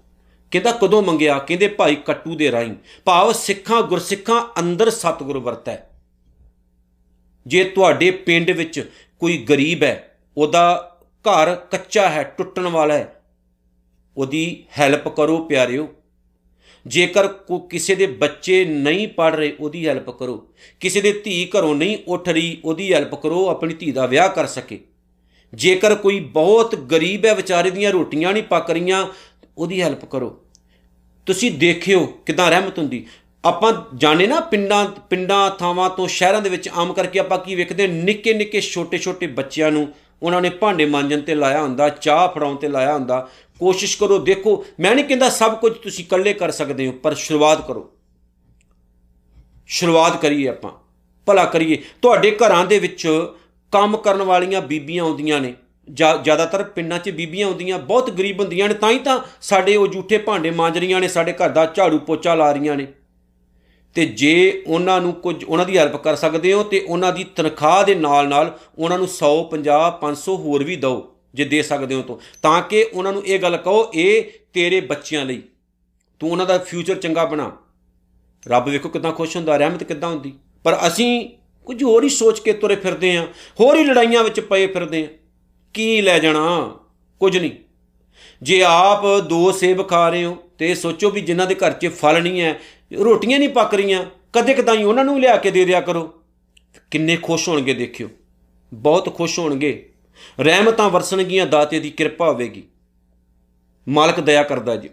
ਕਹਿੰਦਾ 0.51 0.71
ਕਦੋਂ 0.71 1.01
ਮੰਗਿਆ? 1.01 1.37
ਕਹਿੰਦੇ 1.39 1.67
ਭਾਈ 1.67 1.95
ਕੱਟੂ 1.95 2.35
ਦੇ 2.35 2.51
ਰਾਹੀਂ। 2.51 2.73
ਭਾਵ 3.05 3.31
ਸਿੱਖਾਂ 3.31 3.81
ਗੁਰਸਿੱਖਾਂ 3.81 4.41
ਅੰਦਰ 4.59 4.89
ਸਤਿਗੁਰ 4.89 5.37
ਵਰਤੈ। 5.37 5.77
ਜੇ 7.47 7.63
ਤੁਹਾਡੇ 7.63 8.11
ਪਿੰਡ 8.11 8.51
ਵਿੱਚ 8.51 8.91
ਕੋਈ 9.19 9.37
ਗਰੀਬ 9.37 9.83
ਹੈ, 9.83 10.17
ਉਹਦਾ 10.37 10.97
ਘਰ 11.25 11.55
ਕੱਚਾ 11.55 12.09
ਹੈ, 12.09 12.23
ਟੁੱਟਣ 12.37 12.67
ਵਾਲਾ 12.67 12.93
ਹੈ, 12.93 13.21
ਉਹਦੀ 14.17 14.63
ਹੈਲਪ 14.79 15.07
ਕਰੋ 15.07 15.37
ਪਿਆਰਿਓ। 15.37 15.89
ਜੇਕਰ 16.87 17.27
ਕੋ 17.27 17.59
ਕਿਸੇ 17.59 17.95
ਦੇ 17.95 18.05
ਬੱਚੇ 18.05 18.65
ਨਹੀਂ 18.65 19.07
ਪੜ 19.07 19.35
ਰਹੇ, 19.35 19.55
ਉਹਦੀ 19.59 19.87
ਹੈਲਪ 19.87 20.09
ਕਰੋ। 20.09 20.53
ਕਿਸੇ 20.79 21.01
ਦੇ 21.01 21.11
ਧੀ 21.13 21.49
ਘਰੋਂ 21.57 21.75
ਨਹੀਂ 21.75 21.97
ਉੱਠ 22.07 22.29
ਰਹੀ, 22.29 22.57
ਉਹਦੀ 22.65 22.93
ਹੈਲਪ 22.93 23.15
ਕਰੋ, 23.15 23.49
ਆਪਣੀ 23.49 23.73
ਧੀ 23.73 23.91
ਦਾ 23.91 24.05
ਵਿਆਹ 24.05 24.29
ਕਰ 24.29 24.45
ਸਕੇ। 24.45 24.79
ਜੇਕਰ 25.53 25.95
ਕੋਈ 25.95 26.19
ਬਹੁਤ 26.19 26.75
ਗਰੀਬ 26.75 27.25
ਹੈ, 27.25 27.35
ਵਿਚਾਰੇ 27.35 27.69
ਦੀਆਂ 27.69 27.91
ਰੋਟੀਆਂ 27.91 28.33
ਨਹੀਂ 28.33 28.43
ਪੱਕ 28.43 28.69
ਰਹੀਆਂ 28.69 29.07
ਉਹਦੀ 29.57 29.81
ਹੈਲਪ 29.81 30.05
ਕਰੋ। 30.05 30.41
ਤੁਸੀਂ 31.25 31.51
ਦੇਖਿਓ 31.51 32.05
ਕਿਦਾਂ 32.05 32.49
ਰਹਿਮਤ 32.49 32.79
ਹੁੰਦੀ। 32.79 33.07
ਆਪਾਂ 33.45 33.73
ਜਾਣੇ 33.95 34.27
ਨਾ 34.27 34.39
ਪਿੰਡਾਂ 34.39 34.85
ਪਿੰਡਾਂ 34.85 35.51
ਥਾਵਾਂ 35.51 35.89
ਤੋਂ 35.89 36.07
ਸ਼ਹਿਰਾਂ 36.07 36.41
ਦੇ 36.41 36.49
ਵਿੱਚ 36.49 36.69
ਆਮ 36.69 36.93
ਕਰਕੇ 36.93 37.19
ਆਪਾਂ 37.19 37.37
ਕੀ 37.37 37.55
ਵੇਖਦੇ 37.55 37.87
ਹਾਂ, 37.87 37.93
ਨਿੱਕੇ 37.93 38.33
ਨਿੱਕੇ 38.33 38.61
ਛੋਟੇ 38.61 38.97
ਛੋਟੇ 38.97 39.27
ਬੱਚਿਆਂ 39.27 39.71
ਨੂੰ 39.71 39.93
ਉਹਨਾਂ 40.23 40.41
ਨੇ 40.41 40.49
ਭਾਂਡੇ 40.49 40.85
ਮਾਂਜਣ 40.85 41.21
ਤੇ 41.21 41.35
ਲਾਇਆ 41.35 41.61
ਹੁੰਦਾ 41.61 41.89
ਚਾਹ 41.89 42.27
ਫੜਾਉਣ 42.27 42.55
ਤੇ 42.55 42.67
ਲਾਇਆ 42.67 42.93
ਹੁੰਦਾ। 42.93 43.29
ਕੋਸ਼ਿਸ਼ 43.59 43.97
ਕਰੋ 43.97 44.19
ਦੇਖੋ 44.19 44.65
ਮੈਂ 44.79 44.95
ਨਹੀਂ 44.95 45.05
ਕਹਿੰਦਾ 45.05 45.29
ਸਭ 45.29 45.57
ਕੁਝ 45.57 45.73
ਤੁਸੀਂ 45.73 46.05
ਇਕੱਲੇ 46.05 46.33
ਕਰ 46.33 46.51
ਸਕਦੇ 46.51 46.87
ਹੋ 46.87 46.91
ਪਰ 46.91 47.15
ਸ਼ੁਰੂਆਤ 47.15 47.67
ਕਰੋ। 47.67 47.91
ਸ਼ੁਰੂਆਤ 49.67 50.21
ਕਰੀਏ 50.21 50.47
ਆਪਾਂ 50.47 50.71
ਭਲਾ 51.25 51.45
ਕਰੀਏ। 51.45 51.83
ਤੁਹਾਡੇ 52.01 52.31
ਘਰਾਂ 52.31 52.65
ਦੇ 52.65 52.79
ਵਿੱਚ 52.79 53.07
ਕੰਮ 53.71 53.97
ਕਰਨ 53.97 54.21
ਵਾਲੀਆਂ 54.21 54.61
ਬੀਬੀਆਂ 54.61 55.03
ਆਉਂਦੀਆਂ 55.03 55.41
ਨੇ 55.41 55.47
ਜ਼ਿਆ- 55.47 55.60
ਜ਼ਿਆਦਾਤਰ 55.89 56.63
ਪਿੰਡਾਂ 56.63 56.99
'ਚ 56.99 57.09
ਬੀਬੀਆਂ 57.09 57.47
ਆਉਂਦੀਆਂ, 57.47 57.79
ਬਹੁਤ 57.79 58.09
ਗਰੀਬ 58.09 58.39
ਹੁੰਦੀਆਂ 58.39 58.67
ਨੇ, 58.67 58.73
ਤਾਂ 58.73 58.91
ਹੀ 58.91 58.99
ਤਾਂ 58.99 59.19
ਸਾਡੇ 59.41 59.75
ਉਹ 59.75 59.87
ਜੂਠੇ 59.87 60.17
ਭਾਂਡੇ 60.17 60.51
ਮਾਂਜ 60.51 60.77
ਰਹੀਆਂ 60.77 60.99
ਨੇ, 61.01 61.07
ਸਾਡੇ 61.07 61.33
ਘਰ 61.33 61.49
ਦਾ 61.49 61.65
ਝਾੜੂ 61.65 61.99
ਪੋਚਾ 61.99 62.35
ਲਾ 62.35 62.51
ਰਹੀਆਂ 62.51 62.75
ਨੇ। 62.75 62.87
ਤੇ 63.95 64.05
ਜੇ 64.05 64.63
ਉਹਨਾਂ 64.67 65.01
ਨੂੰ 65.01 65.13
ਕੁਝ, 65.13 65.43
ਉਹਨਾਂ 65.43 65.65
ਦੀ 65.65 65.77
ਹੈਲਪ 65.77 65.95
ਕਰ 65.95 66.15
ਸਕਦੇ 66.15 66.53
ਹੋ 66.53 66.63
ਤੇ 66.63 66.79
ਉਹਨਾਂ 66.79 67.11
ਦੀ 67.13 67.23
ਤਨਖਾਹ 67.23 67.83
ਦੇ 67.83 67.95
ਨਾਲ 67.95 68.27
ਨਾਲ 68.27 68.57
ਉਹਨਾਂ 68.77 68.97
ਨੂੰ 68.97 69.07
100 69.07 69.43
50 69.43 69.91
500 70.01 70.35
ਹੋਰ 70.37 70.63
ਵੀ 70.63 70.75
ਦਿਓ, 70.75 71.15
ਜੇ 71.33 71.45
ਦੇ 71.45 71.61
ਸਕਦੇ 71.61 71.95
ਹੋ 71.95 72.01
ਤਾਂ। 72.01 72.15
ਤਾਂ 72.41 72.61
ਕਿ 72.61 72.85
ਉਹਨਾਂ 72.93 73.13
ਨੂੰ 73.13 73.25
ਇਹ 73.25 73.39
ਗੱਲ 73.39 73.57
ਕਹੋ, 73.57 73.91
ਇਹ 73.93 74.23
ਤੇਰੇ 74.53 74.81
ਬੱਚਿਆਂ 74.81 75.25
ਲਈ, 75.25 75.41
ਤੂੰ 76.19 76.31
ਉਹਨਾਂ 76.31 76.45
ਦਾ 76.45 76.57
ਫਿਊਚਰ 76.57 76.95
ਚੰਗਾ 76.95 77.25
ਬਣਾ। 77.25 77.51
ਰੱਬ 78.47 78.69
ਵੇਖੋ 78.69 78.89
ਕਿਦਾਂ 78.89 79.11
ਖੁਸ਼ 79.11 79.35
ਹੁੰਦਾ, 79.37 79.57
ਰਹਿਮਤ 79.57 79.83
ਕਿਦਾਂ 79.83 80.09
ਹੁੰਦੀ। 80.09 80.33
ਪਰ 80.63 80.77
ਅਸੀਂ 80.87 81.29
ਕੁਝ 81.67 81.83
ਹੋਰ 81.83 82.03
ਹੀ 82.03 82.09
ਸੋਚ 82.09 82.39
ਕੇ 82.39 82.53
ਤੁਰੇ 82.53 82.75
ਫਿਰਦੇ 82.75 83.15
ਆਂ 83.17 83.25
ਹੋਰ 83.59 83.75
ਹੀ 83.77 83.83
ਲੜਾਈਆਂ 83.83 84.23
ਵਿੱਚ 84.23 84.39
ਪਏ 84.39 84.67
ਫਿਰਦੇ 84.67 85.03
ਆਂ 85.03 85.20
ਕੀ 85.73 86.01
ਲੈ 86.01 86.19
ਜਾਣਾ? 86.19 86.79
ਕੁਝ 87.19 87.37
ਨਹੀਂ। 87.37 87.51
ਜੇ 88.41 88.63
ਆਪ 88.63 89.19
ਦੋ 89.29 89.51
ਸੇਬ 89.51 89.87
ਖਾ 89.87 90.09
ਰਹੇ 90.09 90.25
ਹੋ 90.25 90.37
ਤੇ 90.57 90.75
ਸੋਚੋ 90.75 91.09
ਵੀ 91.09 91.21
ਜਿਨ੍ਹਾਂ 91.21 91.47
ਦੇ 91.47 91.55
ਘਰ 91.55 91.71
'ਚ 91.71 91.87
ਫਲ 91.87 92.23
ਨਹੀਂ 92.23 92.41
ਹੈ, 92.41 92.59
ਰੋਟੀਆਂ 92.99 93.39
ਨਹੀਂ 93.39 93.49
ਪੱਕ 93.49 93.73
ਰਹੀਆਂ, 93.73 94.05
ਕਦੇ 94.33 94.53
ਕਦਾਈ 94.53 94.83
ਉਹਨਾਂ 94.83 95.05
ਨੂੰ 95.05 95.19
ਲਿਆ 95.19 95.37
ਕੇ 95.37 95.51
ਦੇ 95.51 95.65
ਦਿਆ 95.65 95.81
ਕਰੋ। 95.81 96.21
ਕਿੰਨੇ 96.91 97.17
ਖੁਸ਼ 97.17 97.49
ਹੋਣਗੇ 97.49 97.73
ਦੇਖਿਓ। 97.73 98.09
ਬਹੁਤ 98.73 99.15
ਖੁਸ਼ 99.15 99.39
ਹੋਣਗੇ। 99.39 99.89
ਰਹਿਮਤਾਂ 100.39 100.89
ਵਰਸਣਗੀਆਂ 100.89 101.47
ਦਾਤੇ 101.47 101.79
ਦੀ 101.79 101.89
ਕਿਰਪਾ 101.89 102.31
ਹੋਵੇਗੀ। 102.31 102.63
ਮਾਲਕ 103.89 104.19
ਦਇਆ 104.19 104.43
ਕਰਦਾ 104.43 104.75
ਜੀ। 104.75 104.89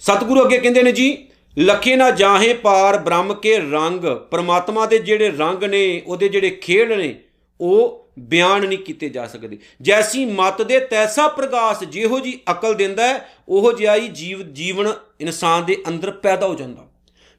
ਸਤਿਗੁਰੂ 0.00 0.44
ਅੱਗੇ 0.44 0.58
ਕਹਿੰਦੇ 0.58 0.82
ਨੇ 0.82 0.92
ਜੀ, 0.92 1.26
ਲਖੇ 1.58 1.96
ਨਾ 1.96 2.10
ਜਾਹੇ 2.10 2.54
ਪਾਰ 2.54 2.98
ਬ੍ਰਹਮ 2.98 3.34
ਕੇ 3.34 3.56
ਰੰਗ, 3.56 4.00
ਪ੍ਰਮਾਤਮਾ 4.00 4.86
ਦੇ 4.86 4.98
ਜਿਹੜੇ 4.98 5.30
ਰੰਗ 5.30 5.64
ਨੇ, 5.64 6.02
ਉਹਦੇ 6.06 6.28
ਜਿਹੜੇ 6.28 6.50
ਖੇਡ 6.50 6.92
ਨੇ, 6.92 7.20
ਉਹ 7.60 8.06
ਬਿਆਨ 8.20 8.66
ਨਹੀਂ 8.66 8.78
ਕੀਤੇ 8.78 9.08
ਜਾ 9.08 9.26
ਸਕਦੇ। 9.26 9.58
ਜੈਸੀ 9.82 10.24
ਮਤ 10.24 10.62
ਦੇ 10.62 10.80
ਤੈਸਾ 10.80 11.28
ਪ੍ਰਗਾਸ 11.28 11.84
ਜਿਹੋ 11.84 12.20
ਜੀ 12.20 12.40
ਅਕਲ 12.50 12.74
ਦਿੰਦਾ 12.74 13.06
ਹੈ, 13.06 13.28
ਉਹੋ 13.48 13.72
ਜਿਹਾ 13.72 13.94
ਹੀ 13.94 14.08
ਜੀਵ 14.08 14.42
ਜੀਵਨ 14.42 14.92
ਇਨਸਾਨ 15.20 15.64
ਦੇ 15.64 15.82
ਅੰਦਰ 15.88 16.10
ਪੈਦਾ 16.10 16.46
ਹੋ 16.46 16.54
ਜਾਂਦਾ। 16.54 16.86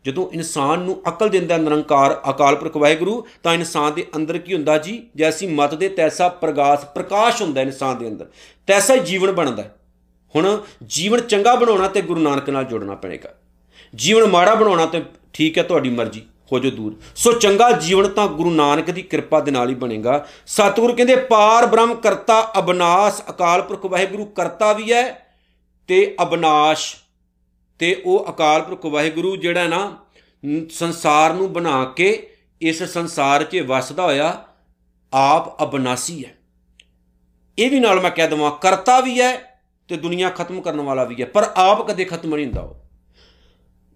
ਜਦੋਂ 0.06 0.32
ਇਨਸਾਨ 0.32 0.80
ਨੂੰ 0.80 1.02
ਅਕਲ 1.10 1.30
ਦਿੰਦਾ 1.30 1.58
ਨਿਰੰਕਾਰ 1.58 2.22
ਅਕਾਲ 2.30 2.56
ਪੁਰਖ 2.56 2.78
ਵਾਹਿਗੁਰੂ, 2.78 3.28
ਤਾਂ 3.44 3.54
ਇਨਸਾਨ 3.54 3.94
ਦੇ 3.94 4.06
ਅੰਦਰ 4.16 4.38
ਕੀ 4.38 4.54
ਹੁੰਦਾ 4.54 4.78
ਜੀ? 4.78 5.04
ਜੈਸੀ 5.16 5.48
ਮਤ 5.48 5.76
ਦੇ 5.76 5.90
ਤੈਸਾ 5.90 6.30
ਪ੍ਰਗਾਸ, 6.30 6.86
ਪ੍ਰਕਾਸ਼ 6.86 7.42
ਹੁੰਦਾ 7.42 7.62
ਇਨਸਾਨ 7.62 7.98
ਦੇ 7.98 8.08
ਅੰਦਰ। 8.08 8.26
ਤੈਸਾ 8.68 8.94
ਹੀ 8.94 9.00
ਜੀਵਨ 9.00 9.32
ਬਣਦਾ 9.32 9.64
ਹੈ। 9.64 9.76
ਹੁਣ 10.36 10.62
ਜੀਵਨ 10.84 11.20
ਚੰਗਾ 11.20 11.56
ਬਣਾਉਣਾ 11.56 11.88
ਤੇ 11.88 12.02
ਗੁਰੂ 12.02 12.22
ਨਾਨਕ 12.22 12.50
ਨਾਲ 12.50 12.64
ਜੁੜਨਾ 12.64 12.96
ਪਏਗਾ 12.96 13.30
ਜੀਵਨ 13.96 14.26
ਮਾੜਾ 14.26 14.56
ਬਣਾਉਣਾ 14.56 14.86
ਤੇ 14.86 15.04
ਠੀਕ 15.34 15.58
ਹੈ, 15.58 15.64
ਤੁਹਾਡੀ 15.64 15.90
ਮਰਜ਼ੀ। 15.90 16.22
ਹੋ 16.52 16.60
ਜੋ 16.60 16.70
ਦੂਰ। 16.70 16.96
ਸੋ 17.16 17.32
ਚੰਗਾ 17.32 17.72
ਜੀਵਨ 17.72 18.10
ਤਾਂ 18.10 18.28
ਗੁਰੂ 18.28 18.52
ਨਾਨਕ 18.52 18.92
ਦੀ 18.92 19.02
ਕਿਰਪਾ 19.02 19.40
ਦੇ 19.40 19.52
ਨਾਲ 19.52 19.70
ਹੀ 19.70 19.76
ਬਣੇਗਾ। 19.76 20.28
ਸਤਿਗੁਰੂ 20.48 20.96
ਕਹਿੰਦੇ, 20.96 21.16
ਪਾਰ 21.16 21.66
ਬ੍ਰਹਮ 21.66 21.96
ਕਰਤਾ 21.96 22.52
ਅਬਨਾਸ਼। 22.60 23.22
ਅਕਾਲ 23.30 23.62
ਪੁਰਖ 23.62 23.86
ਵਾਹਿਗੁਰੂ 23.86 24.26
ਕਰਤਾ 24.26 24.74
ਵੀ 24.74 24.94
ਹੈ 24.94 25.26
ਤੇ 25.88 26.16
ਅਬਨਾਸ਼ 26.22 26.96
ਤੇ 27.80 28.02
ਉਹ 28.06 28.26
ਅਕਾਲ 28.30 28.62
ਪੁਰਖ 28.62 28.86
ਵਾਹਿਗੁਰੂ 28.86 29.36
ਜਿਹੜਾ 29.36 29.68
ਨਾ 29.68 29.98
ਨ- 30.46 30.68
ਸੰਸਾਰ 30.68 31.34
ਨੂੰ 31.34 31.54
ਬਣਾ 31.54 31.86
ਕੇ 31.86 32.30
ਇਸ 32.62 32.84
ਸੰਸਾਰ 32.84 33.44
'ਚ 33.44 33.58
ਵਸਦਾ 33.58 34.04
ਹੋਇਆ 34.04 34.44
ਆਪ 35.14 35.64
ਅਬਨਾਸੀ 35.64 36.26
ਹੈ। 36.26 36.38
ਇਹ 37.60 37.72
ਵੀ 37.72 37.80
ਨਾਲ 37.80 38.00
ਮੈਂ 38.00 38.12
ਕਹਿ 38.12 38.28
ਦਵਾਂ, 38.28 38.52
ਕਰਤਾ 38.52 39.00
ਵੀ 39.00 39.22
ਹੈ 39.22 39.62
ਤੇ 39.88 39.98
ਦੁਨੀਆ 39.98 40.30
ਖਤਮ 40.30 40.62
ਕਰਨ 40.62 40.82
ਵਾਲਾ 40.82 41.04
ਵੀ 41.04 41.22
ਹੈ, 41.22 41.26
ਪਰ 41.26 41.52
ਆਪ 41.56 41.88
ਕਦੇ 41.88 42.06
ਖਤਮ 42.06 42.36
ਨਹੀਂ 42.36 42.46
ਹੁੰਦਾ 42.46 42.62
ਉਹ। 42.62 42.76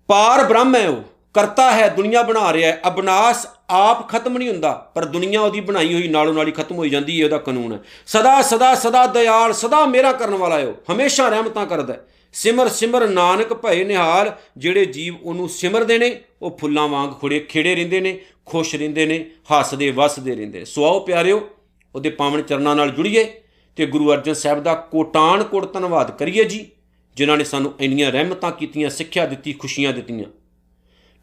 ਪਾਰ 0.07 0.43
ਬ੍ਰਹਮ 0.43 0.75
ਹੈ 0.75 0.89
ਉਹ। 0.89 1.03
ਕਰਤਾ 1.35 1.71
ਹੈ, 1.71 1.87
ਦੁਨੀਆ 1.89 2.21
ਬਣਾ 2.23 2.53
ਰਿਹਾ 2.53 2.71
ਹੈ। 2.71 2.81
ਅਬਨਾਸ 2.87 3.47
ਆਪ 3.69 4.09
ਖਤਮ 4.09 4.37
ਨਹੀਂ 4.37 4.49
ਹੁੰਦਾ, 4.49 4.91
ਪਰ 4.95 5.05
ਦੁਨੀਆ 5.05 5.41
ਉਹਦੀ 5.41 5.59
ਬਣਾਈ 5.59 5.93
ਹੋਈ 5.93 6.07
ਨਾਲੋਂ 6.07 6.33
ਨਾਲ 6.33 6.47
ਹੀ 6.47 6.51
ਖਤਮ 6.51 6.75
ਹੋਈ 6.75 6.89
ਜਾਂਦੀ 6.89 7.19
ਹੈ, 7.19 7.25
ਉਹਦਾ 7.25 7.37
ਕਾਨੂੰਨ 7.37 7.73
ਹੈ। 7.73 7.79
ਸਦਾ 8.07 8.41
ਸਦਾ 8.41 8.75
ਸਦਾ 8.75 9.07
ਦਇਆਲ, 9.07 9.53
ਸਦਾ 9.53 9.85
ਮੇਰਾ 9.85 10.11
ਕਰਨ 10.11 10.35
ਵਾਲਾ 10.35 10.59
ਹੈ 10.59 10.67
ਉਹ। 10.67 10.93
ਹਮੇਸ਼ਾ 10.93 11.29
ਰਹਿਮਤਾਂ 11.29 11.65
ਕਰਦਾ 11.65 11.93
ਹੈ। 11.93 12.07
ਸਿਮਰ 12.33 12.69
ਸਿਮਰ 12.69 13.07
ਨਾਨਕ 13.07 13.53
ਭਏ 13.53 13.83
ਨਿਹਾਲ, 13.83 14.31
ਜਿਹੜੇ 14.57 14.85
ਜੀਵ 14.85 15.15
ਉਹਨੂੰ 15.23 15.49
ਸਿਮਰਦੇ 15.49 15.97
ਨੇ 15.97 16.21
ਉਹ 16.41 16.57
ਫੁੱਲਾਂ 16.61 16.87
ਵਾਂਗ 16.87 17.09
ਖੁੜੇ, 17.11 17.39
ਖਿੜੇ 17.39 17.75
ਰਹਿੰਦੇ 17.75 17.99
ਨੇ, 17.99 18.19
ਖੁਸ਼ 18.45 18.75
ਰਹਿੰਦੇ 18.75 19.05
ਨੇ, 19.05 19.25
ਹੱਸਦੇ, 19.51 19.91
ਵਸਦੇ 19.91 20.35
ਰਹਿੰਦੇ 20.35 20.59
ਨੇ। 20.59 20.65
ਸੋ 20.65 20.85
ਆਓ 20.85 20.99
ਪਿਆਰਿਓ, 20.99 21.49
ਉਹਦੇ 21.95 22.09
ਪਾਵਨ 22.09 22.41
ਚਰਨਾਂ 22.41 22.75
ਨਾਲ 22.75 22.89
ਜੁੜੀਏ 22.89 23.41
ਤੇ 23.75 23.85
ਗੁਰੂ 23.85 24.11
ਅਰਜਨ 24.11 24.33
ਸਾਹਿਬ 24.33 24.63
ਦਾ 24.63 24.73
ਕੋਟਾਨ 24.73 25.43
ਕੋਟ 25.43 25.73
ਧੰਨਵਾਦ 25.73 26.11
ਕਰੀਏ 26.11 26.43
ਜੀ, 26.43 26.65
ਜਿਨ੍ਹਾਂ 27.15 27.37
ਨੇ 27.37 27.43
ਸਾਨੂੰ 27.43 27.73
ਇੰਨੀਆਂ 27.79 28.11
ਰਹਿਮਤਾਂ 28.11 28.51
ਕੀਤੀਆਂ, 28.51 28.89
ਸਿੱਖਿਆ 28.89 29.25
ਦਿੱਤੀ, 29.25 29.53
ਖੁਸ਼ੀਆਂ 29.53 29.93
ਦਿੱਤੀਆਂ। 29.93 30.25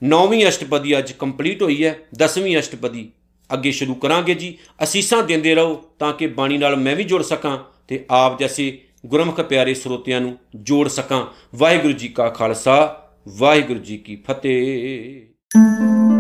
ਨੌਵੀਂ 0.03 0.49
ਅਸ਼ਟਪਦੀ 0.49 0.99
ਅੱਜ 0.99 1.13
ਕੰਪਲੀਟ 1.13 1.63
ਹੋਈ 1.63 1.85
ਹੈ, 1.85 1.99
ਦਸਵੀਂ 2.19 2.59
ਅਸ਼ਟਪਦੀ 2.59 3.11
ਅੱਗੇ 3.53 3.73
ਸ਼ੁਰੂ 3.73 3.95
ਕਰਾਂਗੇ 3.95 4.35
ਜੀ। 4.35 4.59
ਅਸੀਸਾਂ 4.83 5.23
ਦਿੰਦੇ 5.23 5.55
ਰਹੋ 5.55 5.75
ਤਾਂ 5.99 6.13
ਕਿ 6.13 6.27
ਬਾਣੀ 6.27 6.59
ਨਾਲ 6.59 6.77
ਮੈਂ 6.77 6.97
ਵੀ 6.97 7.05
ਜੁੜ 7.05 7.23
ਸਕਾਂ 7.23 7.59
ਤੇ 7.89 8.05
ਆਪ 8.11 8.39
ਜੈਸੇ 8.39 8.79
ਗੁਰਮੁਖ 9.07 9.41
ਪਿਆਰੇ 9.41 9.75
ਸਰੋਤਿਆਂ 9.75 10.21
ਨੂੰ 10.21 10.39
ਜੋੜ 10.55 10.89
ਸਕਾਂ। 10.89 11.27
ਵਾਹਿਗੁਰੂ 11.55 11.93
ਜੀ 11.93 12.09
ਕਾ 12.09 12.29
ਖਾਲਸਾ, 12.29 13.09
ਵਾਹਿਗੁਰੂ 13.29 13.79
ਜੀ 13.79 13.97
ਕੀ 13.97 14.17
ਫਤਿਹ। 14.17 16.12